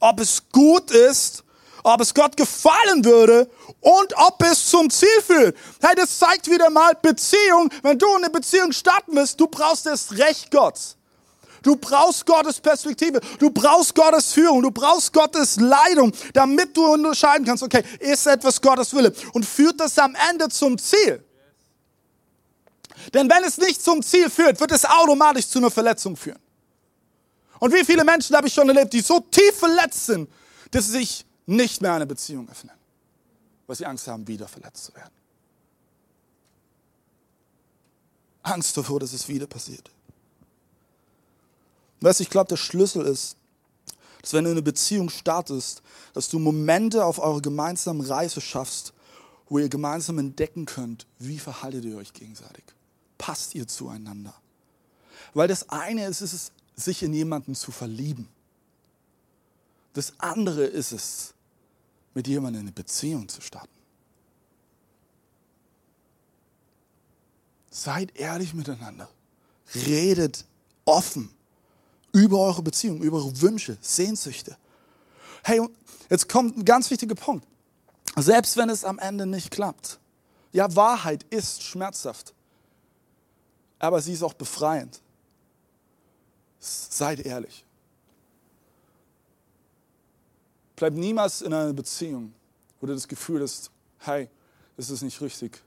ob 0.00 0.20
es 0.20 0.42
gut 0.52 0.90
ist, 0.90 1.44
ob 1.84 2.00
es 2.00 2.14
Gott 2.14 2.36
gefallen 2.36 3.04
würde 3.04 3.48
und 3.80 4.16
ob 4.16 4.42
es 4.42 4.66
zum 4.66 4.90
Ziel 4.90 5.22
führt. 5.24 5.56
Hey, 5.80 5.94
das 5.96 6.18
zeigt 6.18 6.50
wieder 6.50 6.70
mal 6.70 6.94
Beziehung. 7.00 7.70
Wenn 7.82 7.98
du 7.98 8.12
eine 8.14 8.30
Beziehung 8.30 8.72
starten 8.72 9.14
willst, 9.14 9.38
du 9.38 9.46
brauchst 9.46 9.86
das 9.86 10.16
Recht 10.16 10.50
Gottes. 10.50 10.96
Du 11.64 11.76
brauchst 11.76 12.26
Gottes 12.26 12.60
Perspektive, 12.60 13.20
du 13.38 13.48
brauchst 13.48 13.94
Gottes 13.94 14.34
Führung, 14.34 14.62
du 14.62 14.70
brauchst 14.70 15.10
Gottes 15.14 15.56
Leitung, 15.56 16.12
damit 16.34 16.76
du 16.76 16.84
unterscheiden 16.84 17.46
kannst, 17.46 17.62
okay, 17.62 17.82
ist 18.00 18.26
etwas 18.26 18.60
Gottes 18.60 18.94
Wille 18.94 19.14
und 19.32 19.46
führt 19.46 19.80
das 19.80 19.98
am 19.98 20.14
Ende 20.30 20.50
zum 20.50 20.76
Ziel. 20.76 21.24
Denn 23.14 23.30
wenn 23.30 23.42
es 23.44 23.56
nicht 23.56 23.82
zum 23.82 24.02
Ziel 24.02 24.28
führt, 24.28 24.60
wird 24.60 24.72
es 24.72 24.84
automatisch 24.84 25.48
zu 25.48 25.58
einer 25.58 25.70
Verletzung 25.70 26.16
führen. 26.16 26.38
Und 27.60 27.72
wie 27.72 27.82
viele 27.82 28.04
Menschen 28.04 28.36
habe 28.36 28.46
ich 28.46 28.52
schon 28.52 28.68
erlebt, 28.68 28.92
die 28.92 29.00
so 29.00 29.20
tief 29.20 29.56
verletzt 29.56 30.04
sind, 30.04 30.28
dass 30.70 30.84
sie 30.84 30.98
sich 30.98 31.24
nicht 31.46 31.80
mehr 31.80 31.94
eine 31.94 32.06
Beziehung 32.06 32.46
öffnen, 32.50 32.74
weil 33.66 33.76
sie 33.76 33.86
Angst 33.86 34.06
haben, 34.06 34.28
wieder 34.28 34.46
verletzt 34.46 34.84
zu 34.84 34.94
werden. 34.94 35.14
Angst 38.42 38.76
davor, 38.76 39.00
dass 39.00 39.14
es 39.14 39.26
wieder 39.26 39.46
passiert. 39.46 39.93
Weißt 42.04 42.20
du, 42.20 42.24
ich 42.24 42.28
glaube, 42.28 42.48
der 42.48 42.58
Schlüssel 42.58 43.06
ist, 43.06 43.38
dass 44.20 44.34
wenn 44.34 44.44
du 44.44 44.50
eine 44.50 44.60
Beziehung 44.60 45.08
startest, 45.08 45.82
dass 46.12 46.28
du 46.28 46.38
Momente 46.38 47.02
auf 47.02 47.18
eurer 47.18 47.40
gemeinsamen 47.40 48.02
Reise 48.02 48.42
schaffst, 48.42 48.92
wo 49.48 49.58
ihr 49.58 49.70
gemeinsam 49.70 50.18
entdecken 50.18 50.66
könnt, 50.66 51.06
wie 51.18 51.38
verhaltet 51.38 51.86
ihr 51.86 51.96
euch 51.96 52.12
gegenseitig. 52.12 52.62
Passt 53.16 53.54
ihr 53.54 53.66
zueinander? 53.66 54.34
Weil 55.32 55.48
das 55.48 55.70
eine 55.70 56.06
ist, 56.06 56.20
ist 56.20 56.34
es, 56.34 56.52
sich 56.76 57.02
in 57.02 57.14
jemanden 57.14 57.54
zu 57.54 57.72
verlieben. 57.72 58.28
Das 59.94 60.12
andere 60.18 60.64
ist 60.64 60.92
es, 60.92 61.32
mit 62.12 62.28
jemandem 62.28 62.62
eine 62.62 62.72
Beziehung 62.72 63.30
zu 63.30 63.40
starten. 63.40 63.78
Seid 67.70 68.14
ehrlich 68.14 68.52
miteinander. 68.52 69.08
Redet 69.74 70.44
offen 70.84 71.30
über 72.14 72.38
eure 72.38 72.62
Beziehung, 72.62 73.02
über 73.02 73.18
eure 73.18 73.40
Wünsche, 73.42 73.76
Sehnsüchte. 73.80 74.56
Hey, 75.42 75.60
jetzt 76.08 76.28
kommt 76.28 76.56
ein 76.56 76.64
ganz 76.64 76.90
wichtiger 76.90 77.16
Punkt. 77.16 77.46
Selbst 78.16 78.56
wenn 78.56 78.70
es 78.70 78.84
am 78.84 79.00
Ende 79.00 79.26
nicht 79.26 79.50
klappt. 79.50 79.98
Ja, 80.52 80.74
Wahrheit 80.76 81.24
ist 81.30 81.64
schmerzhaft. 81.64 82.32
Aber 83.80 84.00
sie 84.00 84.12
ist 84.12 84.22
auch 84.22 84.34
befreiend. 84.34 85.00
Seid 86.60 87.18
ehrlich. 87.20 87.64
Bleib 90.76 90.94
niemals 90.94 91.42
in 91.42 91.52
einer 91.52 91.72
Beziehung, 91.72 92.32
wo 92.80 92.86
du 92.86 92.94
das 92.94 93.08
Gefühl 93.08 93.42
hast, 93.42 93.72
hey, 93.98 94.28
das 94.76 94.88
ist 94.88 95.02
nicht 95.02 95.20
richtig. 95.20 95.60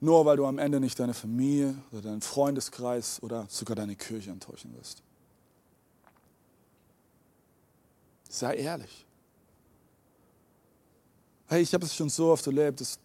Nur 0.00 0.26
weil 0.26 0.36
du 0.36 0.44
am 0.44 0.58
Ende 0.58 0.78
nicht 0.78 0.98
deine 0.98 1.14
Familie 1.14 1.74
oder 1.90 2.02
deinen 2.02 2.20
Freundeskreis 2.20 3.22
oder 3.22 3.46
sogar 3.48 3.76
deine 3.76 3.96
Kirche 3.96 4.30
enttäuschen 4.30 4.74
wirst. 4.76 5.02
Sei 8.32 8.54
ehrlich. 8.54 9.04
Hey, 11.48 11.60
ich 11.60 11.74
habe 11.74 11.84
es 11.84 11.94
schon 11.94 12.08
so 12.08 12.32
oft 12.32 12.46
erlebt, 12.46 12.80
dass, 12.80 12.98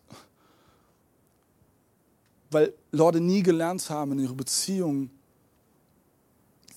weil 2.49 2.73
Leute 2.93 3.19
nie 3.19 3.43
gelernt 3.43 3.89
haben, 3.89 4.13
in 4.13 4.19
ihrer 4.19 4.33
Beziehung 4.33 5.09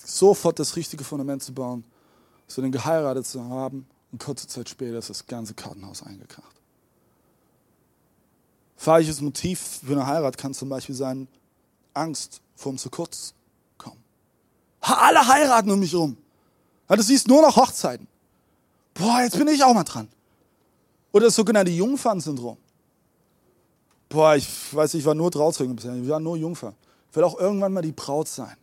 sofort 0.05 0.59
das 0.59 0.75
richtige 0.75 1.05
Fundament 1.05 1.45
zu 1.45 1.55
bauen, 1.55 1.85
so 2.49 2.61
den 2.61 2.73
geheiratet 2.73 3.25
zu 3.25 3.41
haben 3.45 3.87
und 4.11 4.21
kurze 4.21 4.49
Zeit 4.49 4.69
später 4.69 4.99
ist 4.99 5.11
das 5.11 5.25
ganze 5.25 5.55
Kartenhaus 5.55 6.03
eingekracht. 6.03 6.57
Falsches 8.75 9.21
Motiv 9.21 9.81
für 9.87 9.93
eine 9.93 10.09
Heirat 10.09 10.37
kann 10.37 10.55
zum 10.55 10.69
Beispiel 10.69 10.97
sein, 10.97 11.29
Angst 11.95 12.41
vorm 12.57 12.79
zu 12.79 12.91
kurz 12.91 13.33
kommen. 13.79 14.03
Alle 14.81 15.25
heiraten 15.25 15.71
um 15.71 15.79
mich 15.79 15.95
rum. 15.95 16.17
Du 16.89 17.01
siehst 17.01 17.29
nur 17.29 17.43
noch 17.43 17.55
Hochzeiten. 17.55 18.09
Boah, 18.95 19.23
jetzt 19.23 19.39
bin 19.39 19.49
ich 19.49 19.63
auch 19.63 19.75
mal 19.75 19.85
dran. 19.85 20.09
Oder 21.13 21.27
das 21.27 21.35
sogenannte 21.35 21.73
Jungfern-Syndrom. 21.73 22.57
Boah, 24.09 24.35
ich 24.37 24.49
weiß, 24.75 24.95
ich 24.95 25.05
war 25.05 25.15
nur 25.15 25.31
Trauzeuge 25.31 25.73
bisher. 25.73 25.95
Ich 25.95 26.09
war 26.09 26.21
nur 26.21 26.37
Jungfer. 26.37 26.75
Ich 27.11 27.17
will 27.17 27.25
auch 27.25 27.39
irgendwann 27.39 27.73
mal 27.73 27.83
die 27.83 27.93
Braut 27.93 28.29
sein. 28.29 28.57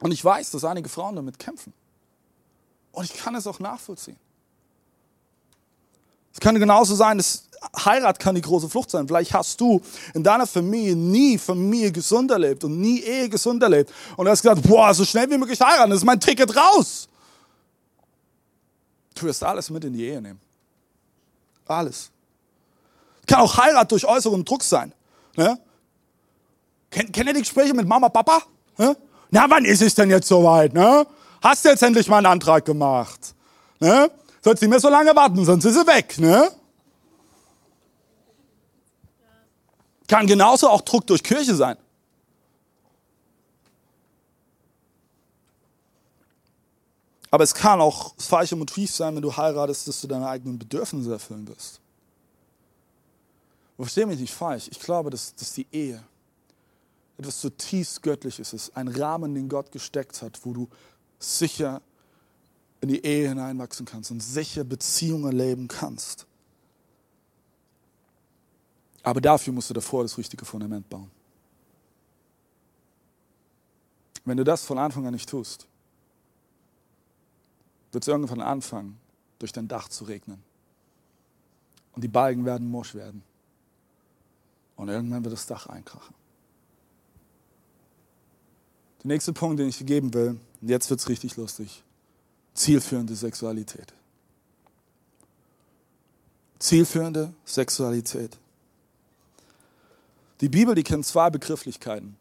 Und 0.00 0.12
ich 0.12 0.24
weiß, 0.24 0.50
dass 0.52 0.64
einige 0.64 0.88
Frauen 0.88 1.16
damit 1.16 1.38
kämpfen. 1.38 1.72
Und 2.92 3.04
ich 3.04 3.14
kann 3.14 3.34
es 3.34 3.46
auch 3.46 3.58
nachvollziehen. 3.60 4.16
Es 6.32 6.40
kann 6.40 6.58
genauso 6.58 6.94
sein, 6.94 7.18
dass 7.18 7.48
Heirat 7.84 8.18
kann 8.18 8.34
die 8.34 8.40
große 8.40 8.68
Flucht 8.68 8.90
sein. 8.90 9.06
Vielleicht 9.06 9.32
hast 9.32 9.60
du 9.60 9.80
in 10.14 10.22
deiner 10.22 10.46
Familie 10.46 10.96
nie 10.96 11.38
Familie 11.38 11.92
gesund 11.92 12.30
erlebt 12.30 12.64
und 12.64 12.80
nie 12.80 13.00
Ehe 13.00 13.28
gesund 13.28 13.62
erlebt. 13.62 13.92
Und 14.16 14.24
du 14.24 14.30
hast 14.30 14.42
gesagt, 14.42 14.62
boah, 14.62 14.92
so 14.94 15.04
schnell 15.04 15.30
wie 15.30 15.38
möglich 15.38 15.60
heiraten, 15.60 15.90
das 15.90 15.98
ist 15.98 16.04
mein 16.04 16.20
Ticket 16.20 16.54
raus. 16.56 17.08
Du 19.14 19.26
wirst 19.26 19.42
alles 19.42 19.70
mit 19.70 19.84
in 19.84 19.92
die 19.92 20.04
Ehe 20.04 20.20
nehmen. 20.20 20.40
Alles. 21.66 22.10
Kann 23.26 23.40
auch 23.40 23.56
Heirat 23.56 23.90
durch 23.90 24.04
äußeren 24.04 24.44
Druck 24.44 24.62
sein. 24.62 24.92
Ne? 25.36 25.58
Kennt, 26.90 27.12
kennt 27.12 27.28
ihr 27.28 27.34
die 27.34 27.40
Gespräche 27.40 27.72
mit 27.74 27.86
Mama, 27.86 28.08
Papa? 28.08 28.42
Ne? 28.76 28.96
Na, 29.30 29.48
wann 29.48 29.64
ist 29.64 29.80
es 29.80 29.94
denn 29.94 30.10
jetzt 30.10 30.28
soweit? 30.28 30.74
Ne? 30.74 31.06
Hast 31.42 31.64
du 31.64 31.70
jetzt 31.70 31.82
endlich 31.82 32.08
mal 32.08 32.18
einen 32.18 32.26
Antrag 32.26 32.64
gemacht? 32.64 33.34
Ne? 33.80 34.10
Sollst 34.42 34.62
nicht 34.62 34.70
mehr 34.70 34.80
so 34.80 34.88
lange 34.88 35.14
warten, 35.14 35.44
sonst 35.44 35.64
ist 35.64 35.74
sie 35.74 35.86
weg. 35.86 36.18
Ne? 36.18 36.50
Kann 40.08 40.26
genauso 40.26 40.68
auch 40.68 40.82
Druck 40.82 41.06
durch 41.06 41.22
Kirche 41.22 41.54
sein. 41.54 41.76
Aber 47.32 47.44
es 47.44 47.54
kann 47.54 47.80
auch 47.80 48.14
das 48.14 48.26
falsche 48.26 48.54
Motiv 48.56 48.94
sein, 48.94 49.16
wenn 49.16 49.22
du 49.22 49.34
heiratest, 49.34 49.88
dass 49.88 50.02
du 50.02 50.06
deine 50.06 50.28
eigenen 50.28 50.58
Bedürfnisse 50.58 51.12
erfüllen 51.12 51.48
wirst. 51.48 51.80
Versteh 53.78 54.04
mich 54.04 54.20
nicht 54.20 54.34
falsch. 54.34 54.68
Ich 54.70 54.78
glaube, 54.78 55.08
dass, 55.08 55.34
dass 55.34 55.54
die 55.54 55.66
Ehe 55.72 56.04
etwas 57.16 57.40
zutiefst 57.40 58.02
Göttliches 58.02 58.52
ist. 58.52 58.76
Ein 58.76 58.86
Rahmen, 58.86 59.34
den 59.34 59.48
Gott 59.48 59.72
gesteckt 59.72 60.20
hat, 60.20 60.38
wo 60.44 60.52
du 60.52 60.68
sicher 61.18 61.80
in 62.82 62.90
die 62.90 63.02
Ehe 63.02 63.30
hineinwachsen 63.30 63.86
kannst 63.86 64.10
und 64.10 64.20
sicher 64.20 64.62
Beziehungen 64.62 65.32
leben 65.32 65.68
kannst. 65.68 66.26
Aber 69.02 69.22
dafür 69.22 69.54
musst 69.54 69.70
du 69.70 69.74
davor 69.74 70.02
das 70.02 70.18
richtige 70.18 70.44
Fundament 70.44 70.88
bauen. 70.90 71.10
Wenn 74.26 74.36
du 74.36 74.44
das 74.44 74.64
von 74.64 74.78
Anfang 74.78 75.06
an 75.06 75.14
nicht 75.14 75.28
tust, 75.28 75.66
wird 77.92 78.04
es 78.04 78.08
irgendwann 78.08 78.40
anfangen, 78.40 78.98
durch 79.38 79.52
dein 79.52 79.68
Dach 79.68 79.88
zu 79.88 80.04
regnen. 80.04 80.42
Und 81.94 82.02
die 82.02 82.08
Balken 82.08 82.44
werden 82.44 82.70
morsch 82.70 82.94
werden. 82.94 83.22
Und 84.76 84.88
irgendwann 84.88 85.24
wird 85.24 85.34
das 85.34 85.46
Dach 85.46 85.66
einkrachen. 85.66 86.14
Der 89.02 89.08
nächste 89.08 89.32
Punkt, 89.32 89.58
den 89.58 89.68
ich 89.68 89.78
dir 89.78 89.84
geben 89.84 90.14
will, 90.14 90.40
und 90.60 90.68
jetzt 90.68 90.88
wird 90.88 91.00
es 91.00 91.08
richtig 91.08 91.36
lustig, 91.36 91.82
zielführende 92.54 93.14
Sexualität. 93.14 93.92
Zielführende 96.58 97.34
Sexualität. 97.44 98.38
Die 100.40 100.48
Bibel, 100.48 100.74
die 100.74 100.84
kennt 100.84 101.04
zwei 101.04 101.30
Begrifflichkeiten. 101.30 102.16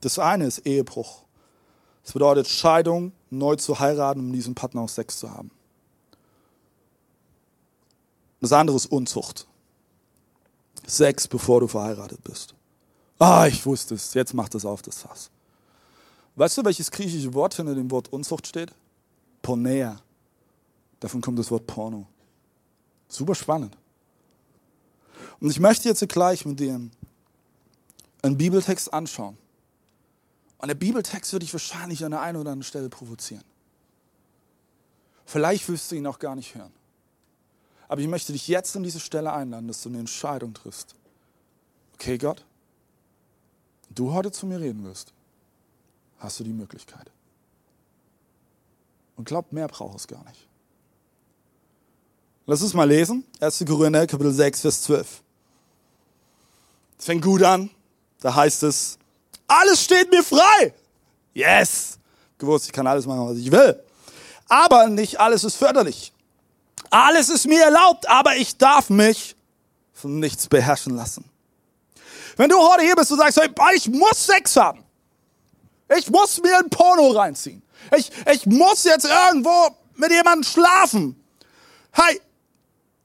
Das 0.00 0.18
eine 0.18 0.46
ist 0.46 0.66
Ehebruch. 0.66 1.22
Das 2.04 2.12
bedeutet 2.12 2.48
Scheidung, 2.48 3.12
neu 3.30 3.56
zu 3.56 3.78
heiraten, 3.78 4.20
um 4.20 4.32
diesen 4.32 4.54
Partner 4.54 4.82
aus 4.82 4.94
Sex 4.94 5.18
zu 5.18 5.30
haben. 5.30 5.50
Das 8.40 8.52
andere 8.52 8.76
ist 8.76 8.86
Unzucht. 8.86 9.46
Sex, 10.86 11.28
bevor 11.28 11.60
du 11.60 11.68
verheiratet 11.68 12.22
bist. 12.24 12.54
Ah, 13.18 13.46
ich 13.46 13.66
wusste 13.66 13.94
es. 13.94 14.14
Jetzt 14.14 14.32
macht 14.32 14.54
es 14.54 14.64
auf 14.64 14.82
das 14.82 14.98
Fass. 14.98 15.30
Weißt 16.36 16.56
du, 16.56 16.64
welches 16.64 16.90
griechische 16.90 17.34
Wort 17.34 17.54
hinter 17.54 17.74
dem 17.74 17.90
Wort 17.90 18.12
Unzucht 18.12 18.46
steht? 18.46 18.72
Pornea. 19.42 20.00
Davon 21.00 21.20
kommt 21.20 21.38
das 21.38 21.50
Wort 21.50 21.66
Porno. 21.66 22.06
Super 23.08 23.34
spannend. 23.34 23.76
Und 25.40 25.50
ich 25.50 25.60
möchte 25.60 25.88
jetzt 25.88 26.06
gleich 26.08 26.44
mit 26.44 26.60
dir 26.60 26.80
einen 28.22 28.36
Bibeltext 28.36 28.92
anschauen. 28.92 29.36
Und 30.58 30.68
der 30.68 30.74
Bibeltext 30.74 31.32
würde 31.32 31.44
dich 31.44 31.52
wahrscheinlich 31.52 32.04
an 32.04 32.10
der 32.10 32.20
einen 32.20 32.36
oder 32.36 32.50
anderen 32.50 32.68
Stelle 32.68 32.88
provozieren. 32.88 33.44
Vielleicht 35.24 35.68
wirst 35.68 35.90
du 35.90 35.96
ihn 35.96 36.06
auch 36.06 36.18
gar 36.18 36.34
nicht 36.34 36.54
hören. 36.54 36.72
Aber 37.86 38.00
ich 38.00 38.08
möchte 38.08 38.32
dich 38.32 38.48
jetzt 38.48 38.76
an 38.76 38.82
diese 38.82 39.00
Stelle 39.00 39.32
einladen, 39.32 39.68
dass 39.68 39.82
du 39.82 39.88
eine 39.88 39.98
Entscheidung 39.98 40.52
triffst. 40.54 40.94
Okay, 41.94 42.18
Gott, 42.18 42.44
du 43.90 44.12
heute 44.12 44.30
zu 44.30 44.46
mir 44.46 44.60
reden 44.60 44.84
wirst, 44.84 45.12
hast 46.18 46.40
du 46.40 46.44
die 46.44 46.52
Möglichkeit. 46.52 47.10
Und 49.16 49.24
glaub, 49.24 49.52
mehr 49.52 49.68
braucht 49.68 49.96
es 49.96 50.06
gar 50.06 50.24
nicht. 50.24 50.46
Lass 52.46 52.62
uns 52.62 52.72
mal 52.72 52.88
lesen. 52.88 53.24
1. 53.40 53.64
Korinther, 53.66 54.06
Kapitel 54.06 54.32
6, 54.32 54.62
Vers 54.62 54.82
12. 54.82 55.22
Es 56.98 57.04
fängt 57.04 57.22
gut 57.22 57.42
an. 57.42 57.70
Da 58.20 58.34
heißt 58.34 58.62
es, 58.62 58.97
alles 59.48 59.82
steht 59.82 60.10
mir 60.10 60.22
frei. 60.22 60.72
Yes. 61.34 61.98
Gewusst, 62.38 62.66
ich 62.66 62.72
kann 62.72 62.86
alles 62.86 63.06
machen, 63.06 63.28
was 63.28 63.38
ich 63.38 63.50
will. 63.50 63.82
Aber 64.48 64.88
nicht 64.88 65.18
alles 65.18 65.42
ist 65.42 65.56
förderlich. 65.56 66.12
Alles 66.90 67.28
ist 67.28 67.46
mir 67.46 67.64
erlaubt, 67.64 68.08
aber 68.08 68.36
ich 68.36 68.56
darf 68.56 68.88
mich 68.88 69.34
von 69.92 70.20
nichts 70.20 70.46
beherrschen 70.46 70.94
lassen. 70.94 71.28
Wenn 72.36 72.48
du 72.48 72.56
heute 72.56 72.84
hier 72.84 72.94
bist 72.94 73.10
und 73.10 73.18
sagst, 73.18 73.40
hey, 73.40 73.50
ich 73.74 73.88
muss 73.88 74.26
Sex 74.26 74.56
haben. 74.56 74.84
Ich 75.96 76.08
muss 76.08 76.40
mir 76.40 76.58
ein 76.58 76.70
Porno 76.70 77.10
reinziehen. 77.10 77.62
Ich, 77.96 78.10
ich 78.32 78.46
muss 78.46 78.84
jetzt 78.84 79.06
irgendwo 79.06 79.74
mit 79.96 80.12
jemandem 80.12 80.44
schlafen. 80.44 81.20
Hey, 81.92 82.20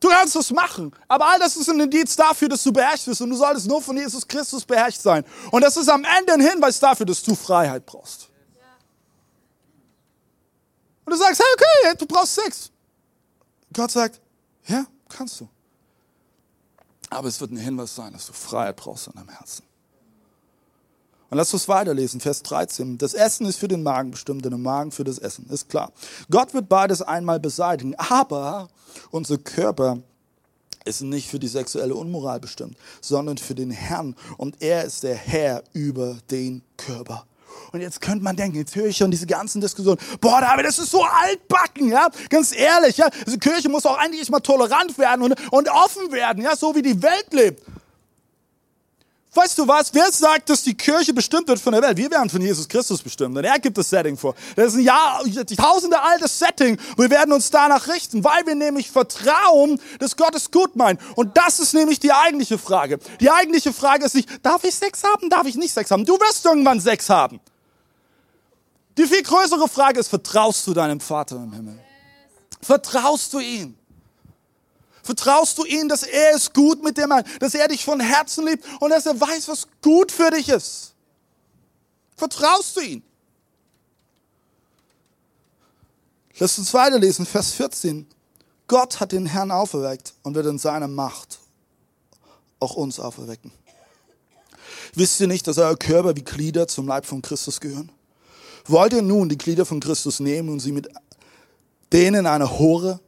du 0.03 0.09
kannst 0.09 0.35
das 0.35 0.51
machen. 0.51 0.91
Aber 1.07 1.27
all 1.27 1.39
das 1.39 1.55
ist 1.55 1.69
ein 1.69 1.79
Indiz 1.79 2.15
dafür, 2.15 2.49
dass 2.49 2.63
du 2.63 2.71
beherrscht 2.71 3.05
bist. 3.05 3.21
Und 3.21 3.29
du 3.29 3.35
solltest 3.35 3.67
nur 3.67 3.81
von 3.81 3.97
Jesus 3.97 4.27
Christus 4.27 4.65
beherrscht 4.65 5.01
sein. 5.01 5.23
Und 5.51 5.61
das 5.63 5.77
ist 5.77 5.89
am 5.89 6.03
Ende 6.03 6.33
ein 6.33 6.41
Hinweis 6.41 6.79
dafür, 6.79 7.05
dass 7.05 7.23
du 7.23 7.35
Freiheit 7.35 7.85
brauchst. 7.85 8.29
Und 11.05 11.11
du 11.11 11.17
sagst, 11.17 11.41
hey, 11.41 11.47
okay, 11.53 11.97
du 11.97 12.05
brauchst 12.05 12.35
Sex. 12.35 12.71
Gott 13.73 13.91
sagt, 13.91 14.21
ja, 14.67 14.85
kannst 15.09 15.41
du. 15.41 15.49
Aber 17.09 17.27
es 17.27 17.39
wird 17.39 17.51
ein 17.51 17.57
Hinweis 17.57 17.95
sein, 17.95 18.13
dass 18.13 18.25
du 18.25 18.33
Freiheit 18.33 18.75
brauchst 18.75 19.07
in 19.07 19.13
deinem 19.13 19.29
Herzen. 19.29 19.63
Und 21.29 21.37
lass 21.37 21.53
uns 21.53 21.67
weiterlesen, 21.67 22.19
Vers 22.19 22.43
13. 22.43 22.97
Das 22.97 23.13
Essen 23.13 23.45
ist 23.45 23.57
für 23.57 23.67
den 23.67 23.83
Magen 23.83 24.11
bestimmt, 24.11 24.45
der 24.45 24.51
Magen 24.57 24.91
für 24.91 25.03
das 25.03 25.17
Essen, 25.17 25.47
ist 25.49 25.69
klar. 25.69 25.91
Gott 26.29 26.53
wird 26.53 26.69
beides 26.69 27.01
einmal 27.01 27.39
beseitigen, 27.39 27.95
aber 27.95 28.69
unser 29.09 29.37
Körper 29.37 29.99
ist 30.85 31.01
nicht 31.01 31.29
für 31.29 31.39
die 31.39 31.47
sexuelle 31.47 31.95
Unmoral 31.95 32.39
bestimmt, 32.39 32.77
sondern 33.01 33.37
für 33.37 33.55
den 33.55 33.71
Herrn. 33.71 34.15
Und 34.37 34.61
er 34.61 34.83
ist 34.83 35.03
der 35.03 35.15
Herr 35.15 35.63
über 35.73 36.17
den 36.29 36.61
Körper. 36.77 37.25
Und 37.71 37.81
jetzt 37.81 38.01
könnte 38.01 38.23
man 38.23 38.35
denken, 38.35 38.57
jetzt 38.57 38.75
höre 38.75 38.87
ich 38.87 38.97
schon 38.97 39.11
diese 39.11 39.25
ganzen 39.25 39.61
Diskussionen. 39.61 39.99
Boah, 40.21 40.41
David, 40.41 40.65
das 40.65 40.79
ist 40.79 40.91
so 40.91 41.03
altbacken, 41.03 41.89
ja. 41.89 42.09
Ganz 42.29 42.55
ehrlich, 42.55 42.97
ja. 42.97 43.09
Diese 43.25 43.39
Kirche 43.39 43.69
muss 43.69 43.85
auch 43.85 43.97
eigentlich 43.97 44.29
mal 44.29 44.39
tolerant 44.39 44.97
werden 44.97 45.23
und, 45.23 45.35
und 45.51 45.69
offen 45.69 46.11
werden, 46.11 46.43
ja, 46.43 46.55
so 46.55 46.75
wie 46.75 46.81
die 46.81 47.01
Welt 47.01 47.31
lebt. 47.31 47.63
Weißt 49.35 49.57
du 49.57 49.67
was? 49.67 49.91
Wer 49.93 50.11
sagt, 50.11 50.49
dass 50.49 50.61
die 50.61 50.75
Kirche 50.75 51.11
bestimmt 51.11 51.47
wird 51.47 51.59
von 51.59 51.73
der 51.73 51.81
Welt? 51.81 51.97
Wir 51.97 52.11
werden 52.11 52.29
von 52.29 52.39
Jesus 52.39 52.67
Christus 52.67 53.01
bestimmt. 53.01 53.35
Und 53.35 53.43
er 53.43 53.57
gibt 53.57 53.75
das 53.77 53.89
Setting 53.89 54.15
vor. 54.15 54.35
Das 54.55 54.67
ist 54.67 54.75
ein 54.75 54.83
Jahr, 54.83 55.23
tausende 55.57 55.99
altes 55.99 56.37
Setting. 56.37 56.77
Wir 56.97 57.09
werden 57.09 57.33
uns 57.33 57.49
danach 57.49 57.87
richten, 57.87 58.23
weil 58.23 58.45
wir 58.45 58.53
nämlich 58.53 58.91
vertrauen, 58.91 59.79
dass 59.97 60.15
Gott 60.15 60.35
es 60.35 60.51
gut 60.51 60.75
meint. 60.75 61.01
Und 61.15 61.35
das 61.35 61.59
ist 61.59 61.73
nämlich 61.73 61.99
die 61.99 62.11
eigentliche 62.11 62.59
Frage. 62.59 62.99
Die 63.19 63.31
eigentliche 63.31 63.73
Frage 63.73 64.05
ist 64.05 64.13
nicht, 64.13 64.29
darf 64.45 64.63
ich 64.63 64.75
Sex 64.75 65.03
haben? 65.03 65.29
Darf 65.29 65.47
ich 65.47 65.55
nicht 65.55 65.73
Sex 65.73 65.89
haben? 65.89 66.05
Du 66.05 66.13
wirst 66.19 66.45
irgendwann 66.45 66.79
Sex 66.79 67.09
haben. 67.09 67.39
Die 68.97 69.07
viel 69.07 69.23
größere 69.23 69.67
Frage 69.67 69.99
ist, 69.99 70.09
vertraust 70.09 70.67
du 70.67 70.73
deinem 70.75 70.99
Vater 70.99 71.37
im 71.37 71.53
Himmel? 71.53 71.79
Vertraust 72.61 73.33
du 73.33 73.39
ihm? 73.39 73.75
Vertraust 75.03 75.57
du 75.57 75.65
ihm, 75.65 75.89
dass 75.89 76.03
er 76.03 76.33
es 76.33 76.51
gut 76.51 76.81
mit 76.81 76.97
dir 76.97 77.07
meint, 77.07 77.27
dass 77.41 77.53
er 77.53 77.67
dich 77.67 77.83
von 77.83 77.99
Herzen 77.99 78.47
liebt 78.47 78.65
und 78.79 78.89
dass 78.89 79.05
er 79.05 79.19
weiß, 79.19 79.49
was 79.49 79.67
gut 79.81 80.11
für 80.11 80.31
dich 80.31 80.47
ist? 80.47 80.93
Vertraust 82.15 82.77
du 82.77 82.81
ihm? 82.81 83.03
Lass 86.39 86.57
uns 86.57 86.73
weiterlesen, 86.73 87.25
Vers 87.25 87.51
14. 87.51 88.07
Gott 88.67 89.01
hat 89.01 89.11
den 89.11 89.25
Herrn 89.25 89.51
auferweckt 89.51 90.13
und 90.23 90.35
wird 90.35 90.45
in 90.45 90.57
seiner 90.57 90.87
Macht 90.87 91.39
auch 92.59 92.75
uns 92.75 92.99
auferwecken. 92.99 93.51
Wisst 94.95 95.19
ihr 95.19 95.27
nicht, 95.27 95.45
dass 95.47 95.57
euer 95.57 95.75
Körper 95.75 96.15
wie 96.15 96.23
Glieder 96.23 96.67
zum 96.67 96.87
Leib 96.87 97.05
von 97.05 97.21
Christus 97.21 97.59
gehören? 97.59 97.91
Wollt 98.65 98.93
ihr 98.93 99.01
nun 99.01 99.27
die 99.27 99.37
Glieder 99.37 99.65
von 99.65 99.81
Christus 99.81 100.21
nehmen 100.21 100.49
und 100.49 100.61
sie 100.61 100.71
mit 100.71 100.87
denen 101.91 102.25
einer 102.25 102.57
Hure 102.57 103.01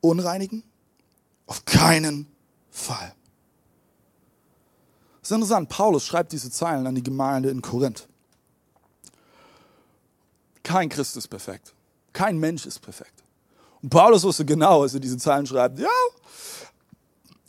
unreinigen? 0.00 0.62
Auf 1.46 1.64
keinen 1.64 2.26
Fall. 2.70 3.14
Das 5.20 5.30
ist 5.30 5.34
interessant. 5.34 5.68
Paulus 5.68 6.04
schreibt 6.04 6.32
diese 6.32 6.50
Zeilen 6.50 6.86
an 6.86 6.94
die 6.94 7.02
Gemeinde 7.02 7.50
in 7.50 7.62
Korinth. 7.62 8.08
Kein 10.62 10.88
Christ 10.88 11.16
ist 11.16 11.28
perfekt. 11.28 11.72
Kein 12.12 12.38
Mensch 12.38 12.66
ist 12.66 12.80
perfekt. 12.80 13.22
Und 13.82 13.90
Paulus 13.90 14.24
wusste 14.24 14.44
genau, 14.44 14.82
als 14.82 14.94
er 14.94 15.00
diese 15.00 15.16
Zeilen 15.18 15.46
schreibt, 15.46 15.78
ja, 15.78 15.88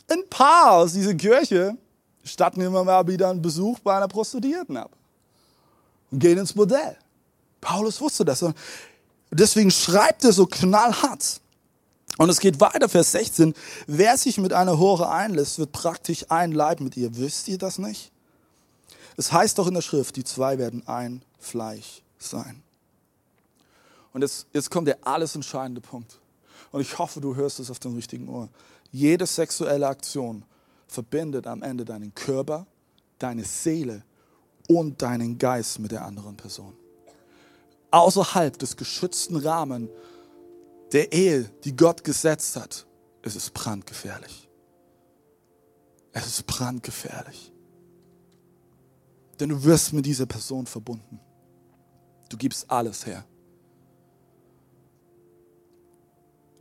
ein 0.08 0.28
paar 0.30 0.72
aus 0.72 0.92
dieser 0.92 1.14
Kirche 1.14 1.76
statten 2.24 2.60
immer 2.60 2.84
mal 2.84 3.06
wieder 3.06 3.30
einen 3.30 3.42
Besuch 3.42 3.78
bei 3.80 3.96
einer 3.96 4.08
Prostituierten 4.08 4.76
ab 4.76 4.90
und 6.10 6.18
gehen 6.18 6.38
ins 6.38 6.54
Modell. 6.54 6.96
Paulus 7.60 8.00
wusste 8.00 8.24
das. 8.24 8.42
Und 8.42 8.54
deswegen 9.30 9.70
schreibt 9.70 10.24
er 10.24 10.32
so 10.32 10.46
knallhart. 10.46 11.40
Und 12.18 12.28
es 12.28 12.40
geht 12.40 12.60
weiter, 12.60 12.88
Vers 12.88 13.12
16. 13.12 13.54
Wer 13.86 14.18
sich 14.18 14.38
mit 14.38 14.52
einer 14.52 14.78
Hure 14.78 15.08
einlässt, 15.08 15.58
wird 15.60 15.70
praktisch 15.70 16.26
ein 16.28 16.50
Leib 16.52 16.80
mit 16.80 16.96
ihr. 16.96 17.16
Wisst 17.16 17.46
ihr 17.46 17.58
das 17.58 17.78
nicht? 17.78 18.10
Es 19.16 19.32
heißt 19.32 19.58
doch 19.58 19.68
in 19.68 19.74
der 19.74 19.82
Schrift, 19.82 20.16
die 20.16 20.24
zwei 20.24 20.58
werden 20.58 20.86
ein 20.86 21.22
Fleisch 21.38 22.02
sein. 22.18 22.62
Und 24.12 24.22
jetzt, 24.22 24.46
jetzt 24.52 24.68
kommt 24.68 24.88
der 24.88 24.98
alles 25.02 25.36
entscheidende 25.36 25.80
Punkt. 25.80 26.18
Und 26.72 26.80
ich 26.80 26.98
hoffe, 26.98 27.20
du 27.20 27.36
hörst 27.36 27.60
es 27.60 27.70
auf 27.70 27.78
dem 27.78 27.94
richtigen 27.94 28.28
Ohr. 28.28 28.48
Jede 28.90 29.24
sexuelle 29.24 29.86
Aktion 29.86 30.42
verbindet 30.88 31.46
am 31.46 31.62
Ende 31.62 31.84
deinen 31.84 32.12
Körper, 32.14 32.66
deine 33.20 33.44
Seele 33.44 34.02
und 34.66 35.00
deinen 35.00 35.38
Geist 35.38 35.78
mit 35.78 35.92
der 35.92 36.04
anderen 36.04 36.36
Person. 36.36 36.74
Außerhalb 37.92 38.58
des 38.58 38.76
geschützten 38.76 39.36
Rahmens 39.36 39.88
der 40.92 41.12
Ehe, 41.12 41.44
die 41.64 41.76
Gott 41.76 42.02
gesetzt 42.04 42.56
hat, 42.56 42.86
ist 43.22 43.36
es 43.36 43.50
brandgefährlich. 43.50 44.48
Es 46.12 46.26
ist 46.26 46.46
brandgefährlich. 46.46 47.52
Denn 49.38 49.50
du 49.50 49.62
wirst 49.64 49.92
mit 49.92 50.06
dieser 50.06 50.26
Person 50.26 50.66
verbunden. 50.66 51.20
Du 52.28 52.36
gibst 52.36 52.70
alles 52.70 53.06
her. 53.06 53.24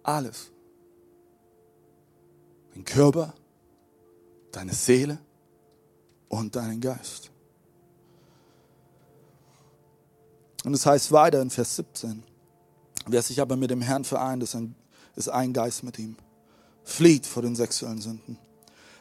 Alles. 0.03 0.51
Dein 2.73 2.85
Körper, 2.85 3.33
deine 4.51 4.73
Seele 4.73 5.19
und 6.29 6.55
deinen 6.55 6.79
Geist. 6.79 7.31
Und 10.63 10.73
es 10.73 10.85
heißt 10.85 11.11
weiter 11.11 11.41
in 11.41 11.49
Vers 11.49 11.77
17, 11.77 12.23
wer 13.07 13.21
sich 13.21 13.41
aber 13.41 13.55
mit 13.55 13.71
dem 13.71 13.81
Herrn 13.81 14.03
vereint, 14.03 14.43
ist 14.43 14.55
ein, 14.55 14.75
ist 15.15 15.29
ein 15.29 15.53
Geist 15.53 15.83
mit 15.83 15.99
ihm. 15.99 16.15
Flieht 16.83 17.25
vor 17.25 17.41
den 17.41 17.55
sexuellen 17.55 18.01
Sünden. 18.01 18.37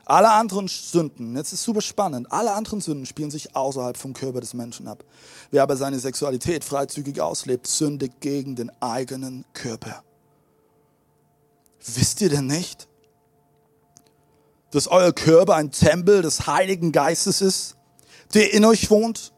Alle 0.09 0.31
anderen 0.31 0.69
Sünden, 0.69 1.37
jetzt 1.37 1.53
ist 1.53 1.65
super 1.65 1.81
spannend, 1.81 2.31
alle 2.31 2.53
anderen 2.53 2.81
Sünden 2.81 3.07
spielen 3.07 3.33
sich 3.33 3.57
außerhalb 3.57 3.97
vom 3.97 4.13
Körper 4.13 4.41
des 4.41 4.55
Menschen 4.55 4.87
ab. 4.87 5.05
Wer 5.51 5.65
aber 5.65 5.77
seine 5.77 5.99
Sexualität 5.99 6.63
freizügig 6.63 7.21
auslebt, 7.21 7.67
sündigt 7.67 8.21
gegen 8.21 8.55
den 8.55 8.71
eigenen 8.81 9.45
Körper. 9.53 10.05
Wisst 11.85 12.21
ihr 12.21 12.29
denn 12.29 12.47
nicht, 12.47 12.87
dass 14.71 14.87
euer 14.87 15.13
Körper 15.13 15.57
ein 15.57 15.73
Tempel 15.73 16.23
des 16.23 16.47
Heiligen 16.47 16.93
Geistes 16.93 17.41
ist, 17.41 17.77
der 18.33 18.53
in 18.53 18.65
euch 18.65 18.91
wohnt 18.91 19.33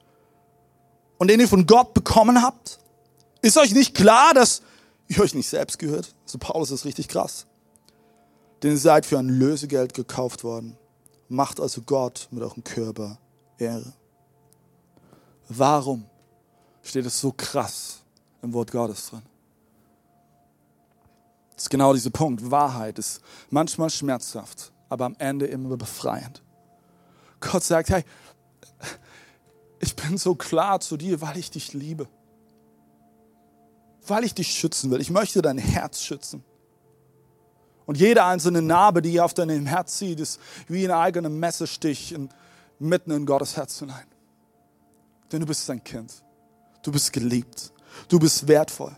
und 1.17 1.29
den 1.29 1.41
ihr 1.41 1.49
von 1.49 1.67
Gott 1.67 1.95
bekommen 1.95 2.43
habt? 2.43 2.79
Ist 3.41 3.57
euch 3.57 3.73
nicht 3.73 3.95
klar, 3.95 4.35
dass 4.35 4.63
ihr 5.07 5.21
euch 5.21 5.35
nicht 5.35 5.49
selbst 5.49 5.79
gehört? 5.79 6.15
So 6.25 6.39
Paulus 6.39 6.71
ist 6.71 6.85
richtig 6.85 7.09
krass. 7.09 7.47
Denn 8.63 8.73
ihr 8.73 8.79
seid 8.79 9.07
für 9.07 9.19
ein 9.19 9.29
Lösegeld 9.29 9.95
gekauft 9.95 10.43
worden. 10.45 10.77
Macht 11.29 11.61
also 11.61 11.83
Gott 11.83 12.29
mit 12.31 12.43
eurem 12.43 12.65
Körper 12.65 13.19
Ehre. 13.59 13.93
Warum 15.49 16.05
steht 16.83 17.07
es 17.07 17.21
so 17.21 17.33
krass 17.33 18.03
im 18.43 18.53
Wort 18.53 18.71
Gottes 18.71 19.11
drin? 19.11 19.23
Das 21.55 21.65
ist 21.65 21.71
genau 21.71 21.93
dieser 21.93 22.11
Punkt. 22.11 22.51
Wahrheit 22.51 22.99
ist 22.99 23.21
manchmal 23.51 23.91
schmerzhaft, 23.91 24.73
aber 24.89 25.07
am 25.07 25.17
Ende 25.19 25.47
immer 25.47 25.77
befreiend. 25.77 26.43
Gott 27.41 27.63
sagt, 27.63 27.91
hey, 27.91 28.05
ich 29.81 29.95
bin 29.95 30.19
so 30.19 30.35
klar 30.35 30.81
zu 30.81 30.97
dir, 30.97 31.21
weil 31.21 31.37
ich 31.37 31.51
dich 31.51 31.73
liebe. 31.73 32.09
Weil 34.09 34.25
ich 34.25 34.35
dich 34.35 34.53
schützen 34.53 34.91
will. 34.91 35.01
Ich 35.01 35.11
möchte 35.11 35.43
dein 35.43 35.59
Herz 35.59 36.03
schützen. 36.03 36.43
Und 37.87 37.97
jede 37.97 38.25
einzelne 38.25 38.61
Narbe, 38.61 39.01
die 39.01 39.21
auf 39.21 39.33
deinem 39.33 39.67
Herz 39.67 39.97
zieht, 39.99 40.21
ist 40.21 40.41
wie 40.67 40.85
ein 40.85 40.91
eigener 40.91 41.31
Messerstich 41.31 42.13
in, 42.13 42.29
mitten 42.79 43.11
in 43.11 43.25
Gottes 43.25 43.57
Herz 43.57 43.79
hinein. 43.79 44.07
Denn 45.33 45.41
du 45.41 45.47
bist 45.47 45.65
sein 45.65 45.83
Kind. 45.83 46.13
Du 46.83 46.93
bist 46.93 47.13
geliebt. 47.13 47.73
Du 48.09 48.19
bist 48.19 48.47
wertvoll. 48.47 48.97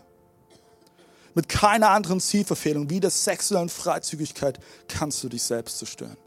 Mit 1.33 1.47
keiner 1.47 1.89
anderen 1.89 2.19
Zielverfehlung 2.19 2.89
wie 2.89 2.99
der 2.99 3.09
sexuellen 3.09 3.69
Freizügigkeit 3.69 4.59
kannst 4.87 5.23
du 5.23 5.29
dich 5.29 5.43
selbst 5.43 5.77
zerstören. 5.77 6.17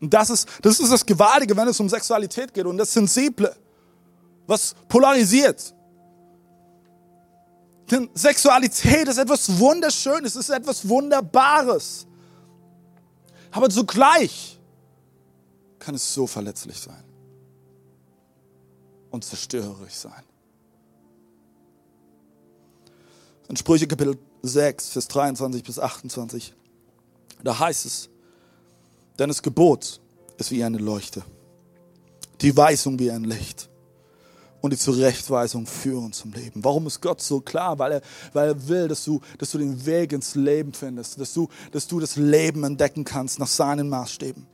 Und 0.00 0.12
das 0.12 0.28
ist, 0.28 0.48
das 0.60 0.80
ist 0.80 0.92
das 0.92 1.06
Gewaltige, 1.06 1.56
wenn 1.56 1.68
es 1.68 1.80
um 1.80 1.88
Sexualität 1.88 2.52
geht 2.52 2.66
und 2.66 2.76
das 2.76 2.92
Sensible, 2.92 3.56
was 4.46 4.74
polarisiert. 4.88 5.73
Denn 7.90 8.08
Sexualität 8.14 9.08
ist 9.08 9.18
etwas 9.18 9.58
Wunderschönes, 9.58 10.36
es 10.36 10.48
ist 10.48 10.54
etwas 10.54 10.88
Wunderbares. 10.88 12.06
Aber 13.50 13.68
zugleich 13.68 14.58
kann 15.78 15.94
es 15.94 16.14
so 16.14 16.26
verletzlich 16.26 16.80
sein 16.80 17.04
und 19.10 19.24
zerstörerisch 19.24 19.94
sein. 19.94 20.22
In 23.48 23.56
Sprüche 23.56 23.86
Kapitel 23.86 24.16
6, 24.42 24.88
Vers 24.88 25.08
23 25.08 25.62
bis 25.62 25.78
28, 25.78 26.54
da 27.42 27.58
heißt 27.58 27.84
es, 27.84 28.08
denn 29.18 29.28
das 29.28 29.42
Gebot 29.42 30.00
ist 30.38 30.50
wie 30.50 30.64
eine 30.64 30.78
Leuchte, 30.78 31.22
die 32.40 32.56
Weisung 32.56 32.98
wie 32.98 33.10
ein 33.10 33.24
Licht 33.24 33.68
und 34.64 34.72
die 34.72 34.78
Zurechtweisung 34.78 35.66
führen 35.66 36.14
zum 36.14 36.32
Leben. 36.32 36.64
Warum 36.64 36.86
ist 36.86 37.02
Gott 37.02 37.20
so 37.20 37.42
klar? 37.42 37.78
Weil 37.78 37.92
er, 37.92 38.00
weil 38.32 38.48
er 38.48 38.66
will, 38.66 38.88
dass 38.88 39.04
du, 39.04 39.20
dass 39.36 39.50
du 39.50 39.58
den 39.58 39.84
Weg 39.84 40.14
ins 40.14 40.36
Leben 40.36 40.72
findest, 40.72 41.20
dass 41.20 41.34
du, 41.34 41.48
dass 41.72 41.86
du 41.86 42.00
das 42.00 42.16
Leben 42.16 42.64
entdecken 42.64 43.04
kannst 43.04 43.38
nach 43.38 43.46
seinen 43.46 43.90
Maßstäben. 43.90 44.46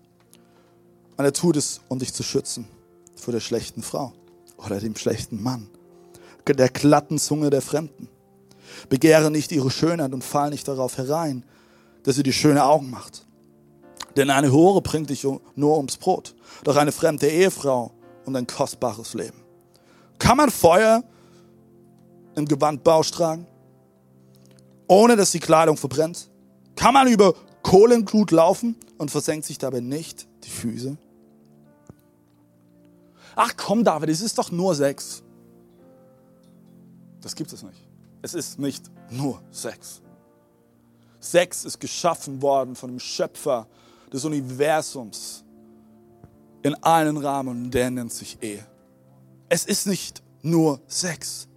Und 1.17 1.25
er 1.25 1.33
tut 1.33 1.57
es, 1.57 1.81
um 1.87 2.01
dich 2.01 2.13
zu 2.13 2.25
schützen 2.25 2.67
vor 3.15 3.31
der 3.31 3.39
schlechten 3.39 3.83
Frau 3.83 4.13
oder 4.57 4.81
dem 4.81 4.97
schlechten 4.97 5.41
Mann, 5.41 5.69
der 6.45 6.71
glatten 6.71 7.21
Zunge 7.21 7.51
der 7.51 7.63
Fremden. 7.63 8.09
Begehre 8.89 9.31
nicht 9.31 9.53
ihre 9.53 9.71
Schönheit 9.71 10.13
und 10.13 10.25
fall 10.25 10.51
nicht 10.51 10.67
darauf 10.67 10.99
herein, 10.99 11.45
dass 12.03 12.17
sie 12.17 12.25
dir 12.25 12.33
schöne 12.33 12.65
Augen 12.65 12.91
macht. 12.91 13.27
Denn 14.17 14.31
eine 14.31 14.51
Hure 14.51 14.83
bringt 14.83 15.11
dich 15.11 15.23
nur 15.23 15.77
ums 15.77 15.99
Brot, 15.99 16.35
doch 16.65 16.75
eine 16.75 16.91
fremde 16.91 17.29
Ehefrau 17.29 17.93
und 18.25 18.35
ein 18.35 18.49
kostbares 18.49 19.15
Leben. 19.15 19.40
Kann 20.21 20.37
man 20.37 20.51
Feuer 20.51 21.03
im 22.37 22.47
Gewand 22.47 22.85
Bausch 22.85 23.11
tragen, 23.11 23.47
ohne 24.87 25.17
dass 25.17 25.33
die 25.33 25.41
Kleidung 25.41 25.77
verbrennt? 25.77 26.31
Kann 26.77 26.95
man 26.95 27.09
über 27.09 27.35
Kohlenglut 27.63 28.31
laufen 28.31 28.77
und 28.99 29.11
versenkt 29.11 29.47
sich 29.47 29.59
dabei 29.59 29.81
nicht 29.81 30.29
die 30.45 30.51
Füße? 30.51 30.97
Ach 33.35 33.53
komm, 33.57 33.83
David, 33.83 34.11
es 34.11 34.21
ist 34.21 34.39
doch 34.39 34.53
nur 34.53 34.75
Sex. 34.75 35.23
Das 37.23 37.35
gibt 37.35 37.53
es 37.53 37.63
nicht. 37.63 37.89
Es 38.23 38.35
ist 38.35 38.59
nicht 38.59 38.85
nur 39.11 39.43
Sex. 39.51 40.03
Sex 41.19 41.65
ist 41.65 41.81
geschaffen 41.81 42.43
worden 42.43 42.77
von 42.77 42.91
dem 42.91 43.01
Schöpfer 43.01 43.67
des 44.13 44.25
Universums 44.25 45.45
in 46.63 46.75
einen 46.83 47.17
Rahmen 47.17 47.65
und 47.65 47.71
der 47.71 47.91
nennt 47.91 48.13
sich 48.13 48.39
Ehe. 48.43 48.70
Es 49.53 49.65
ist 49.65 49.89
nicht 49.89 50.23
nur 50.43 50.81
Sex. 50.87 51.49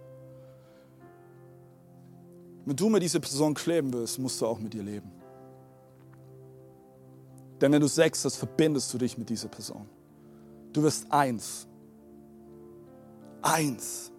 Wenn 2.66 2.74
du 2.74 2.88
mit 2.88 3.02
dieser 3.04 3.20
Person 3.20 3.54
kleben 3.54 3.92
willst, 3.92 4.18
musst 4.18 4.40
du 4.40 4.46
auch 4.46 4.58
mit 4.58 4.74
ihr 4.74 4.82
leben. 4.82 5.12
Denn 7.60 7.70
wenn 7.70 7.80
du 7.80 7.86
Sex 7.86 8.24
hast, 8.24 8.36
verbindest 8.36 8.92
du 8.92 8.98
dich 8.98 9.16
mit 9.16 9.30
dieser 9.30 9.46
Person. 9.46 9.88
Du 10.72 10.82
wirst 10.82 11.10
eins. 11.12 11.68
Eins. 13.40 14.10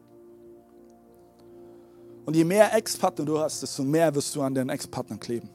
Und 2.25 2.33
je 2.33 2.45
mehr 2.45 2.73
Ex-Partner 2.73 3.25
du 3.25 3.37
hast, 3.37 3.61
desto 3.61 3.83
mehr 3.83 4.15
wirst 4.15 4.33
du 4.37 4.41
an 4.41 4.55
deinen 4.55 4.69
Ex-Partnern 4.69 5.19
kleben. 5.19 5.49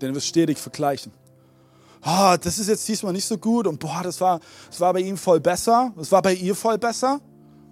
Denn 0.00 0.10
du 0.10 0.14
wirst 0.14 0.28
stetig 0.28 0.58
vergleichen 0.58 1.10
oh, 2.06 2.36
das 2.40 2.58
ist 2.58 2.68
jetzt 2.68 2.86
diesmal 2.88 3.12
nicht 3.12 3.26
so 3.26 3.36
gut 3.36 3.66
und 3.66 3.78
boah, 3.78 4.00
das 4.02 4.20
war, 4.20 4.40
das 4.68 4.80
war 4.80 4.92
bei 4.92 5.00
ihm 5.00 5.16
voll 5.16 5.40
besser, 5.40 5.92
das 5.96 6.10
war 6.12 6.22
bei 6.22 6.34
ihr 6.34 6.54
voll 6.54 6.78
besser. 6.78 7.20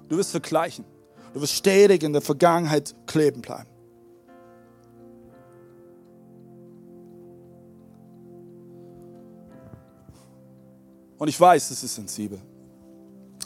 Du 0.08 0.16
wirst 0.18 0.32
vergleichen. 0.32 0.84
Du 1.32 1.40
wirst 1.40 1.54
stetig 1.54 2.02
in 2.02 2.12
der 2.12 2.22
Vergangenheit 2.22 2.94
kleben 3.06 3.40
bleiben. 3.40 3.68
Und 11.18 11.28
ich 11.28 11.40
weiß, 11.40 11.70
das 11.70 11.82
ist 11.82 11.94
sensibel. 11.94 12.40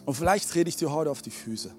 Und 0.05 0.14
vielleicht 0.14 0.55
rede 0.55 0.68
ich 0.68 0.77
dir 0.77 0.90
heute 0.90 1.11
auf 1.11 1.22
die 1.22 1.31
Füße. 1.31 1.70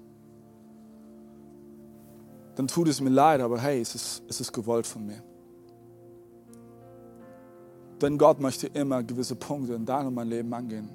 Dann 2.54 2.68
tut 2.68 2.88
es 2.88 3.00
mir 3.00 3.10
leid, 3.10 3.40
aber 3.40 3.60
hey, 3.60 3.80
es 3.80 3.94
ist, 3.94 4.22
es 4.28 4.40
ist 4.40 4.52
gewollt 4.52 4.86
von 4.86 5.06
mir. 5.06 5.22
Denn 8.00 8.18
Gott 8.18 8.40
möchte 8.40 8.66
immer 8.68 9.02
gewisse 9.02 9.36
Punkte 9.36 9.74
in 9.74 9.84
dein 9.84 10.06
und 10.06 10.14
mein 10.14 10.28
Leben 10.28 10.52
angehen 10.54 10.88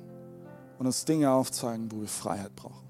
und 0.79 0.85
uns 0.85 1.05
Dinge 1.05 1.31
aufzeigen, 1.31 1.91
wo 1.91 2.01
wir 2.01 2.07
Freiheit 2.07 2.55
brauchen. 2.55 2.85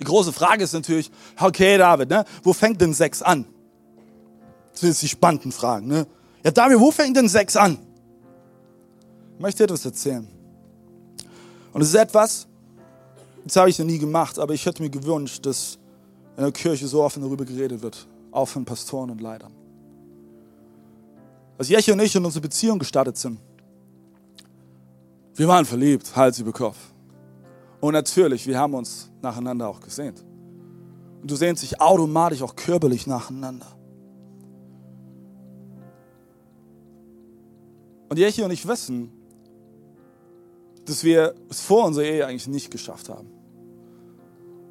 Die 0.00 0.04
große 0.04 0.32
Frage 0.32 0.64
ist 0.64 0.72
natürlich, 0.72 1.10
okay, 1.40 1.78
David, 1.78 2.10
ne, 2.10 2.24
wo 2.42 2.52
fängt 2.52 2.80
denn 2.80 2.92
Sex 2.92 3.22
an? 3.22 3.46
Das 4.72 4.80
sind 4.80 4.90
jetzt 4.90 5.02
die 5.02 5.08
spannenden 5.08 5.52
Fragen. 5.52 5.86
Ne? 5.86 6.06
Ja, 6.44 6.50
David, 6.50 6.78
wo 6.80 6.90
fängt 6.90 7.16
denn 7.16 7.28
Sex 7.28 7.56
an? 7.56 7.78
Ich 9.34 9.40
möchte 9.40 9.58
dir 9.58 9.64
etwas 9.64 9.84
erzählen. 9.84 10.28
Und 11.72 11.82
es 11.82 11.88
ist 11.88 11.94
etwas, 11.94 12.46
das 13.44 13.56
habe 13.56 13.70
ich 13.70 13.78
noch 13.78 13.86
nie 13.86 13.98
gemacht, 13.98 14.38
aber 14.38 14.54
ich 14.54 14.66
hätte 14.66 14.82
mir 14.82 14.90
gewünscht, 14.90 15.46
dass 15.46 15.78
in 16.36 16.42
der 16.42 16.52
Kirche 16.52 16.86
so 16.86 17.02
offen 17.02 17.22
darüber 17.22 17.44
geredet 17.44 17.80
wird, 17.80 18.06
auch 18.32 18.46
von 18.46 18.64
Pastoren 18.64 19.10
und 19.10 19.20
Leitern. 19.20 19.52
Als 21.58 21.68
Jeche 21.68 21.92
und 21.92 22.00
ich 22.00 22.14
in 22.14 22.24
unsere 22.24 22.42
Beziehung 22.42 22.78
gestartet 22.78 23.16
sind, 23.16 23.38
wir 25.34 25.48
waren 25.48 25.64
verliebt, 25.64 26.14
Hals 26.16 26.38
über 26.38 26.52
Kopf. 26.52 26.76
Und 27.80 27.92
natürlich, 27.92 28.46
wir 28.46 28.58
haben 28.58 28.74
uns 28.74 29.10
nacheinander 29.22 29.68
auch 29.68 29.80
gesehnt. 29.80 30.24
Und 31.20 31.30
du 31.30 31.36
sehnst 31.36 31.62
dich 31.62 31.80
automatisch 31.80 32.42
auch 32.42 32.56
körperlich 32.56 33.06
nacheinander. 33.06 33.66
Und 38.08 38.18
Jeche 38.18 38.44
und 38.44 38.50
ich 38.50 38.66
wissen, 38.66 39.10
dass 40.84 41.04
wir 41.04 41.34
es 41.50 41.60
vor 41.60 41.84
unserer 41.84 42.04
Ehe 42.04 42.26
eigentlich 42.26 42.46
nicht 42.46 42.70
geschafft 42.70 43.08
haben. 43.08 43.28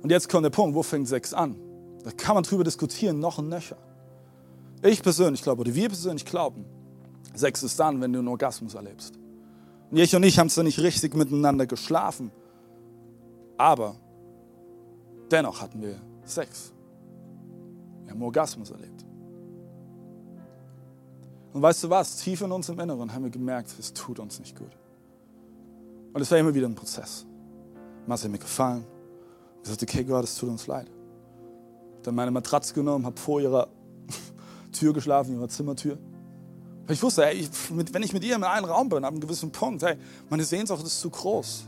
Und 0.02 0.10
jetzt 0.12 0.30
kommt 0.30 0.46
der 0.46 0.52
Punkt, 0.52 0.76
wo 0.76 0.84
fängt 0.84 1.08
Sex 1.08 1.34
an? 1.34 1.56
Da 2.04 2.12
kann 2.12 2.36
man 2.36 2.44
drüber 2.44 2.64
diskutieren, 2.64 3.20
noch 3.20 3.40
ein 3.40 3.50
nöcher. 3.50 3.78
Ich 4.82 5.02
persönlich 5.02 5.42
glaube, 5.42 5.62
oder 5.62 5.74
wir 5.74 5.88
persönlich 5.88 6.26
glauben, 6.26 6.66
Sex 7.34 7.64
ist 7.64 7.80
dann, 7.80 8.00
wenn 8.02 8.14
du 8.14 8.20
einen 8.20 8.28
Orgasmus 8.28 8.76
erlebst. 8.76 9.18
Und 9.92 9.98
ich 9.98 10.16
und 10.16 10.24
ich 10.24 10.40
haben 10.40 10.50
zwar 10.50 10.64
nicht 10.64 10.80
richtig 10.80 11.16
miteinander 11.16 11.66
geschlafen, 11.66 12.32
aber 13.58 13.96
dennoch 15.32 15.62
hatten 15.62 15.82
wir 15.82 16.00
Sex. 16.24 16.72
Wir 18.04 18.12
haben 18.12 18.22
Orgasmus 18.22 18.72
erlebt. 18.72 19.06
Und 21.54 21.62
weißt 21.62 21.86
du 21.86 21.90
was? 21.90 22.18
Tief 22.18 22.42
in 22.42 22.52
uns 22.52 22.68
im 22.68 22.80
Inneren 22.80 23.14
haben 23.14 23.24
wir 23.24 23.32
gemerkt, 23.32 23.74
es 23.80 23.94
tut 23.94 24.20
uns 24.20 24.40
nicht 24.40 24.58
gut. 24.58 24.76
Und 26.14 26.22
es 26.22 26.30
war 26.32 26.38
immer 26.38 26.54
wieder 26.54 26.68
ein 26.68 26.76
Prozess. 26.76 27.26
Was 28.08 28.24
hat 28.24 28.32
mir 28.32 28.38
gefallen? 28.38 28.86
Ich 29.58 29.64
gesagt, 29.64 29.84
okay, 29.84 30.04
Gott, 30.04 30.26
es 30.26 30.38
tut 30.38 30.50
uns 30.50 30.68
leid. 30.68 30.92
Dann 32.04 32.14
meine 32.14 32.32
Matratze 32.32 32.74
genommen, 32.74 33.06
habe 33.06 33.20
vor 33.20 33.42
ihrer 33.42 33.68
Tür 34.76 34.94
geschlafen, 34.94 35.36
ihrer 35.36 35.50
Zimmertür 35.50 35.98
Weil 36.86 36.96
ich 36.96 37.04
wusste, 37.04 37.26
ey, 37.26 37.48
wenn 37.70 38.04
ich 38.04 38.14
mit 38.14 38.24
ihr 38.24 38.36
in 38.36 38.44
einem 38.44 38.66
Raum 38.66 38.90
bin, 38.90 39.04
ab 39.04 39.12
einem 39.12 39.22
gewissen 39.22 39.52
Punkt, 39.52 39.84
hey, 39.84 39.98
meine 40.30 40.44
Sehnsucht 40.44 40.86
ist 40.86 41.00
zu 41.00 41.10
groß. 41.10 41.66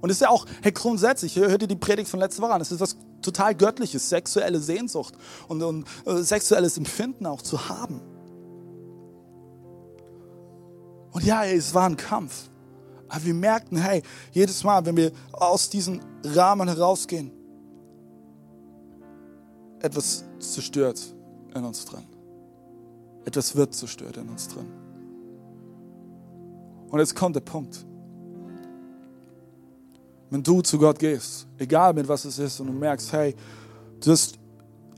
Und 0.00 0.10
es 0.10 0.16
ist 0.16 0.20
ja 0.20 0.28
auch, 0.28 0.46
hey, 0.62 0.72
grundsätzlich, 0.72 1.36
hört 1.36 1.62
ihr 1.62 1.68
die 1.68 1.76
Predigt 1.76 2.08
von 2.08 2.20
letzter 2.20 2.42
Woche 2.42 2.52
an, 2.52 2.60
es 2.60 2.70
ist 2.70 2.80
was 2.80 2.96
total 3.22 3.54
Göttliches, 3.54 4.08
sexuelle 4.08 4.60
Sehnsucht 4.60 5.14
und, 5.48 5.62
und 5.62 5.86
äh, 6.06 6.22
sexuelles 6.22 6.76
Empfinden 6.78 7.26
auch 7.26 7.42
zu 7.42 7.68
haben. 7.68 8.00
Und 11.12 11.24
ja, 11.24 11.42
ey, 11.42 11.56
es 11.56 11.74
war 11.74 11.88
ein 11.88 11.96
Kampf. 11.96 12.48
Aber 13.08 13.24
wir 13.24 13.34
merkten, 13.34 13.78
hey, 13.78 14.02
jedes 14.32 14.62
Mal, 14.62 14.84
wenn 14.84 14.96
wir 14.96 15.12
aus 15.32 15.70
diesem 15.70 16.00
Rahmen 16.24 16.68
herausgehen, 16.68 17.32
etwas 19.80 20.24
zerstört 20.38 21.00
in 21.54 21.64
uns 21.64 21.84
drin. 21.84 22.04
Etwas 23.28 23.54
wird 23.54 23.74
zerstört 23.74 24.16
in 24.16 24.26
uns 24.30 24.48
drin. 24.48 24.64
Und 26.88 26.98
jetzt 26.98 27.14
kommt 27.14 27.36
der 27.36 27.42
Punkt. 27.42 27.84
Wenn 30.30 30.42
du 30.42 30.62
zu 30.62 30.78
Gott 30.78 30.98
gehst, 30.98 31.46
egal 31.58 31.92
mit 31.92 32.08
was 32.08 32.24
es 32.24 32.38
ist, 32.38 32.58
und 32.58 32.68
du 32.68 32.72
merkst, 32.72 33.12
hey, 33.12 33.34
du 34.02 34.12
hast 34.12 34.38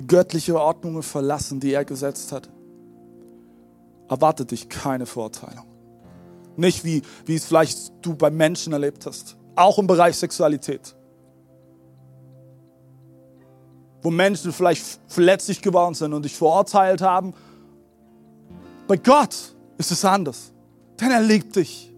göttliche 0.07 0.55
Ordnungen 0.55 1.03
verlassen, 1.03 1.59
die 1.59 1.73
er 1.73 1.85
gesetzt 1.85 2.31
hat, 2.31 2.49
erwartet 4.09 4.53
dich 4.53 4.69
keine 4.69 5.07
Verurteilung. 5.07 5.67
Nicht 6.57 6.85
wie, 6.85 7.03
wie 7.27 7.35
es 7.35 7.47
vielleicht 7.47 7.93
du 8.01 8.15
bei 8.15 8.31
Menschen 8.31 8.73
erlebt 8.73 9.07
hast. 9.07 9.37
Auch 9.57 9.77
im 9.81 9.89
Bereich 9.89 10.17
Sexualität. 10.17 10.95
Wo 14.03 14.11
Menschen 14.13 14.53
vielleicht 14.53 15.01
verletzlich 15.09 15.61
geworden 15.61 15.95
sind 15.95 16.13
und 16.13 16.25
dich 16.25 16.37
verurteilt 16.37 17.03
haben. 17.03 17.35
Bei 18.91 18.97
Gott 18.97 19.37
ist 19.79 19.93
es 19.93 20.05
anders. 20.05 20.53
Denn 21.01 21.13
er 21.13 21.23
liebt 21.23 21.55
dich. 21.55 21.95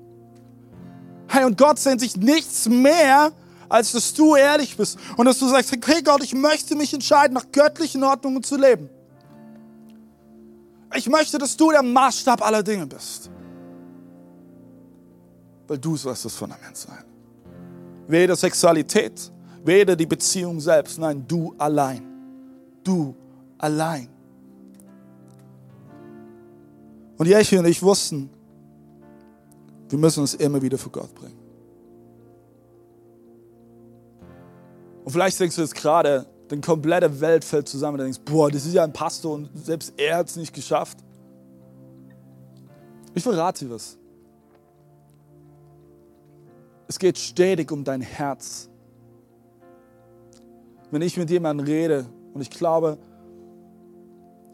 Hey, 1.27 1.45
und 1.45 1.57
Gott 1.57 1.79
sehnt 1.79 2.01
sich 2.01 2.17
nichts 2.17 2.69
mehr, 2.69 3.33
als 3.69 3.93
dass 3.93 4.13
du 4.13 4.37
ehrlich 4.37 4.77
bist 4.77 4.99
und 5.17 5.25
dass 5.25 5.39
du 5.39 5.49
sagst, 5.49 5.73
okay 5.73 6.03
Gott, 6.05 6.23
ich 6.23 6.35
möchte 6.35 6.77
mich 6.77 6.93
entscheiden, 6.93 7.33
nach 7.33 7.51
göttlichen 7.51 8.05
Ordnungen 8.05 8.43
zu 8.43 8.59
leben. 8.59 8.91
Ich 10.95 11.09
möchte, 11.09 11.39
dass 11.39 11.57
du 11.57 11.71
der 11.71 11.83
Maßstab 11.83 12.45
aller 12.45 12.63
Dinge 12.63 12.87
bist 12.87 13.31
weil 15.73 15.79
du 15.79 15.97
sollst 15.97 16.27
das 16.27 16.35
Fundament 16.35 16.77
sein. 16.77 17.03
Weder 18.07 18.37
Sexualität, 18.37 19.33
weder 19.65 19.97
die 19.97 20.05
Beziehung 20.05 20.61
selbst, 20.61 20.99
nein, 20.99 21.25
du 21.27 21.55
allein. 21.57 22.03
Du 22.85 23.17
allein. 23.57 24.09
Und 27.19 27.27
Jeche 27.27 27.59
und 27.59 27.67
ich 27.67 27.83
wussten, 27.83 28.31
wir 29.89 29.99
müssen 29.99 30.21
uns 30.21 30.35
immer 30.35 30.61
wieder 30.63 30.79
vor 30.79 30.93
Gott 30.93 31.15
bringen. 31.15 31.39
Und 35.05 35.13
vielleicht 35.13 35.39
denkst 35.39 35.57
du 35.57 35.63
jetzt 35.63 35.75
gerade, 35.75 36.27
deine 36.49 36.63
komplette 36.63 37.21
Welt 37.21 37.45
fällt 37.45 37.69
zusammen. 37.69 37.99
Du 37.99 38.05
denkst, 38.05 38.21
boah, 38.25 38.51
das 38.51 38.67
ist 38.67 38.75
ja 38.75 38.85
ein 38.85 38.93
Pastor 38.93 39.35
und 39.35 39.51
selbst 39.55 39.93
er 39.97 40.19
hat 40.19 40.29
es 40.29 40.37
nicht 40.37 40.53
geschafft. 40.53 40.99
Ich 43.15 43.23
verrate 43.23 43.65
dir 43.65 43.75
was. 43.75 43.99
Es 46.89 46.99
geht 46.99 47.19
stetig 47.19 47.71
um 47.73 47.85
dein 47.85 48.03
Herz. 48.03 48.69
Wenn 50.91 51.01
ich 51.03 51.17
mit 51.17 51.31
jemandem 51.31 51.67
rede, 51.67 52.07
und 52.35 52.43
ich 52.43 52.51
glaube, 52.51 52.99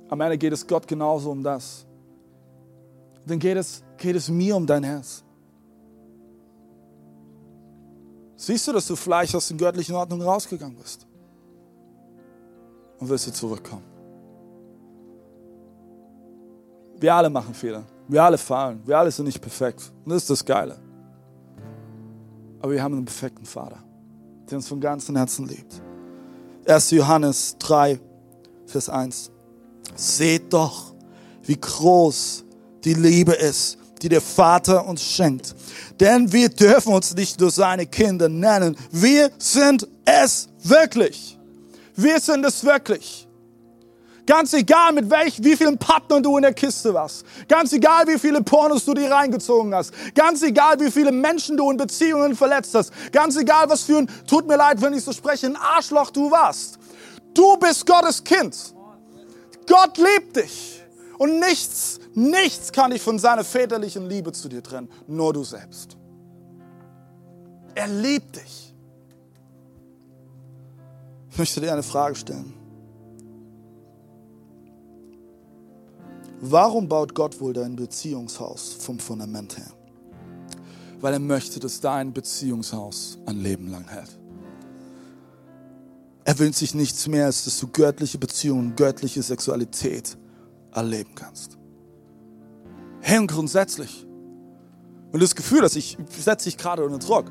am 0.09 0.21
Ende 0.21 0.39
geht 0.39 0.53
es 0.53 0.67
Gott 0.67 0.87
genauso 0.87 1.33
um 1.33 1.43
das, 1.43 1.85
dann 3.31 3.39
geht 3.39 3.57
es, 3.57 3.83
geht 3.97 4.17
es 4.17 4.29
mir 4.29 4.57
um 4.57 4.67
dein 4.67 4.85
Herz. 4.85 5.23
Siehst 8.37 8.69
du, 8.69 8.73
dass 8.73 8.87
du 8.87 8.95
vielleicht 8.95 9.35
aus 9.35 9.49
der 9.49 9.57
göttlichen 9.57 9.95
Ordnung 9.95 10.23
rausgegangen 10.23 10.77
bist? 10.77 11.07
Und 12.99 13.09
wirst 13.09 13.27
du 13.27 13.33
zurückkommen? 13.33 13.83
Wir 17.01 17.15
alle 17.15 17.31
machen 17.31 17.55
Fehler. 17.55 17.85
Wir 18.09 18.23
alle 18.23 18.39
fallen. 18.39 18.81
Wir 18.85 18.99
alle 18.99 19.11
sind 19.11 19.27
nicht 19.27 19.41
perfekt. 19.41 19.93
Und 20.05 20.13
das 20.13 20.23
ist 20.23 20.31
das 20.31 20.45
Geile. 20.45 20.79
Aber 22.61 22.73
wir 22.73 22.83
haben 22.83 22.95
einen 22.95 23.05
perfekten 23.05 23.45
Vater, 23.45 23.79
der 24.51 24.59
uns 24.59 24.69
von 24.69 24.81
ganzem 24.81 25.17
Herzen 25.17 25.47
liebt. 25.47 25.81
1. 26.67 26.91
Johannes 26.93 27.57
3, 27.59 28.01
Vers 28.67 28.89
1. 28.89 29.31
Seht 29.95 30.53
doch, 30.53 30.95
wie 31.43 31.59
groß 31.59 32.45
die 32.85 32.95
Liebe 32.95 33.33
ist, 33.33 33.79
die 34.03 34.09
der 34.09 34.21
Vater 34.21 34.87
uns 34.87 35.03
schenkt. 35.03 35.55
Denn 35.99 36.33
wir 36.33 36.49
dürfen 36.49 36.93
uns 36.93 37.15
nicht 37.15 37.41
nur 37.41 37.51
seine 37.51 37.87
Kinder 37.87 38.29
nennen. 38.29 38.77
Wir 38.91 39.31
sind 39.39 39.87
es 40.05 40.49
wirklich. 40.63 41.39
Wir 41.97 42.21
sind 42.21 42.45
es 42.45 42.65
wirklich. 42.65 43.29
Ganz 44.29 44.53
egal, 44.53 44.93
mit 44.93 45.09
welch, 45.09 45.43
wie 45.43 45.57
vielen 45.57 45.79
Partnern 45.79 46.23
du 46.23 46.37
in 46.37 46.43
der 46.43 46.53
Kiste 46.53 46.93
warst. 46.93 47.25
Ganz 47.49 47.73
egal, 47.73 48.07
wie 48.07 48.19
viele 48.19 48.43
Pornos 48.43 48.85
du 48.85 48.93
dir 48.93 49.11
reingezogen 49.11 49.75
hast. 49.75 49.91
Ganz 50.15 50.43
egal, 50.43 50.79
wie 50.81 50.91
viele 50.91 51.11
Menschen 51.11 51.57
du 51.57 51.71
in 51.71 51.79
Beziehungen 51.79 52.37
verletzt 52.37 52.75
hast. 52.75 52.93
Ganz 53.11 53.37
egal, 53.37 53.71
was 53.71 53.85
für 53.85 53.97
ein, 53.97 54.11
tut 54.27 54.47
mir 54.47 54.57
leid, 54.57 54.83
wenn 54.83 54.93
ich 54.93 55.03
so 55.03 55.13
spreche, 55.13 55.47
ein 55.47 55.57
Arschloch 55.57 56.11
du 56.11 56.31
warst. 56.31 56.79
Du 57.33 57.57
bist 57.57 57.87
Gottes 57.87 58.23
Kind. 58.23 58.55
Gott 59.67 59.97
liebt 59.97 60.37
dich. 60.37 60.78
Und 61.19 61.41
nichts, 61.41 61.99
nichts 62.15 62.71
kann 62.71 62.93
dich 62.93 63.03
von 63.03 63.19
seiner 63.19 63.45
väterlichen 63.45 64.09
Liebe 64.09 64.33
zu 64.33 64.49
dir 64.49 64.63
trennen. 64.63 64.89
Nur 65.09 65.33
du 65.33 65.43
selbst. 65.43 65.97
Er 67.75 67.89
liebt 67.89 68.37
dich. 68.37 68.75
Ich 71.31 71.39
möchte 71.39 71.61
dir 71.61 71.73
eine 71.73 71.83
Frage 71.83 72.15
stellen. 72.15 72.55
Warum 76.41 76.89
baut 76.89 77.15
Gott 77.15 77.41
wohl 77.41 77.53
dein 77.53 77.75
Beziehungshaus 77.75 78.77
vom 78.79 79.01
Fundament 79.01 79.59
her? 79.59 79.73
Weil 81.01 81.15
er 81.15 81.19
möchte, 81.19 81.59
dass 81.59 81.81
dein 81.81 82.13
Beziehungshaus 82.13 83.19
ein 83.27 83.41
Leben 83.41 83.69
lang 83.71 83.89
hält. 83.89 84.19
Er 86.25 86.39
wünscht 86.39 86.59
sich 86.59 86.75
nichts 86.75 87.09
mehr, 87.09 87.27
als 87.27 87.45
dass 87.45 87.59
du 87.59 87.67
göttliche 87.69 88.19
Beziehungen, 88.19 88.77
göttliche 88.77 89.23
Sexualität 89.23 90.17
erleben 90.79 91.15
kannst. 91.15 91.59
Hey, 93.01 93.19
und 93.19 93.29
grundsätzlich, 93.29 94.07
wenn 95.11 95.21
du 95.21 95.25
das 95.25 95.35
Gefühl 95.35 95.63
hast, 95.63 95.77
ich 95.77 95.97
setze 96.19 96.45
dich 96.49 96.59
gerade 96.59 96.85
unter 96.85 96.99
Druck, 96.99 97.31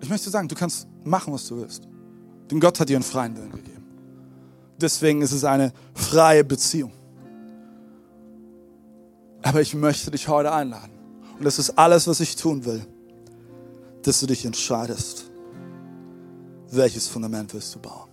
ich 0.00 0.08
möchte 0.08 0.30
sagen, 0.30 0.48
du 0.48 0.54
kannst 0.54 0.88
machen, 1.04 1.32
was 1.32 1.46
du 1.46 1.56
willst. 1.56 1.88
Denn 2.50 2.60
Gott 2.60 2.78
hat 2.80 2.88
dir 2.88 2.96
einen 2.96 3.04
freien 3.04 3.36
Willen 3.36 3.52
gegeben. 3.52 3.86
Deswegen 4.80 5.22
ist 5.22 5.32
es 5.32 5.44
eine 5.44 5.72
freie 5.94 6.44
Beziehung. 6.44 6.92
Aber 9.42 9.60
ich 9.60 9.74
möchte 9.74 10.10
dich 10.10 10.28
heute 10.28 10.52
einladen. 10.52 10.92
Und 11.38 11.44
das 11.44 11.58
ist 11.58 11.78
alles, 11.78 12.06
was 12.06 12.20
ich 12.20 12.36
tun 12.36 12.64
will, 12.64 12.84
dass 14.02 14.20
du 14.20 14.26
dich 14.26 14.44
entscheidest, 14.44 15.30
welches 16.70 17.06
Fundament 17.08 17.54
willst 17.54 17.74
du 17.74 17.78
bauen. 17.78 18.08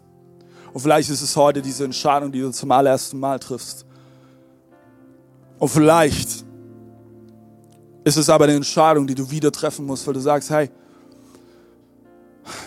Und 0.73 0.81
vielleicht 0.81 1.09
ist 1.09 1.21
es 1.21 1.35
heute 1.35 1.61
diese 1.61 1.83
Entscheidung, 1.85 2.31
die 2.31 2.41
du 2.41 2.51
zum 2.51 2.71
allerersten 2.71 3.19
Mal 3.19 3.39
triffst. 3.39 3.85
Und 5.59 5.67
vielleicht 5.67 6.45
ist 8.05 8.17
es 8.17 8.29
aber 8.29 8.45
eine 8.45 8.55
Entscheidung, 8.55 9.05
die 9.05 9.15
du 9.15 9.29
wieder 9.29 9.51
treffen 9.51 9.85
musst, 9.85 10.07
weil 10.07 10.13
du 10.13 10.21
sagst, 10.21 10.49
hey, 10.49 10.69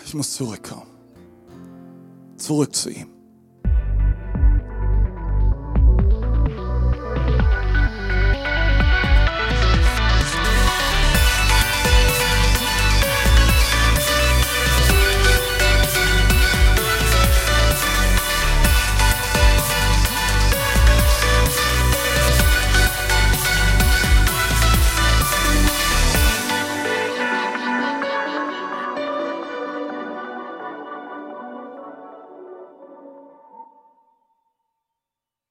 ich 0.05 0.13
muss 0.13 0.31
zurückkommen. 0.33 0.87
Zurück 2.37 2.75
zu 2.75 2.91
ihm. 2.91 3.12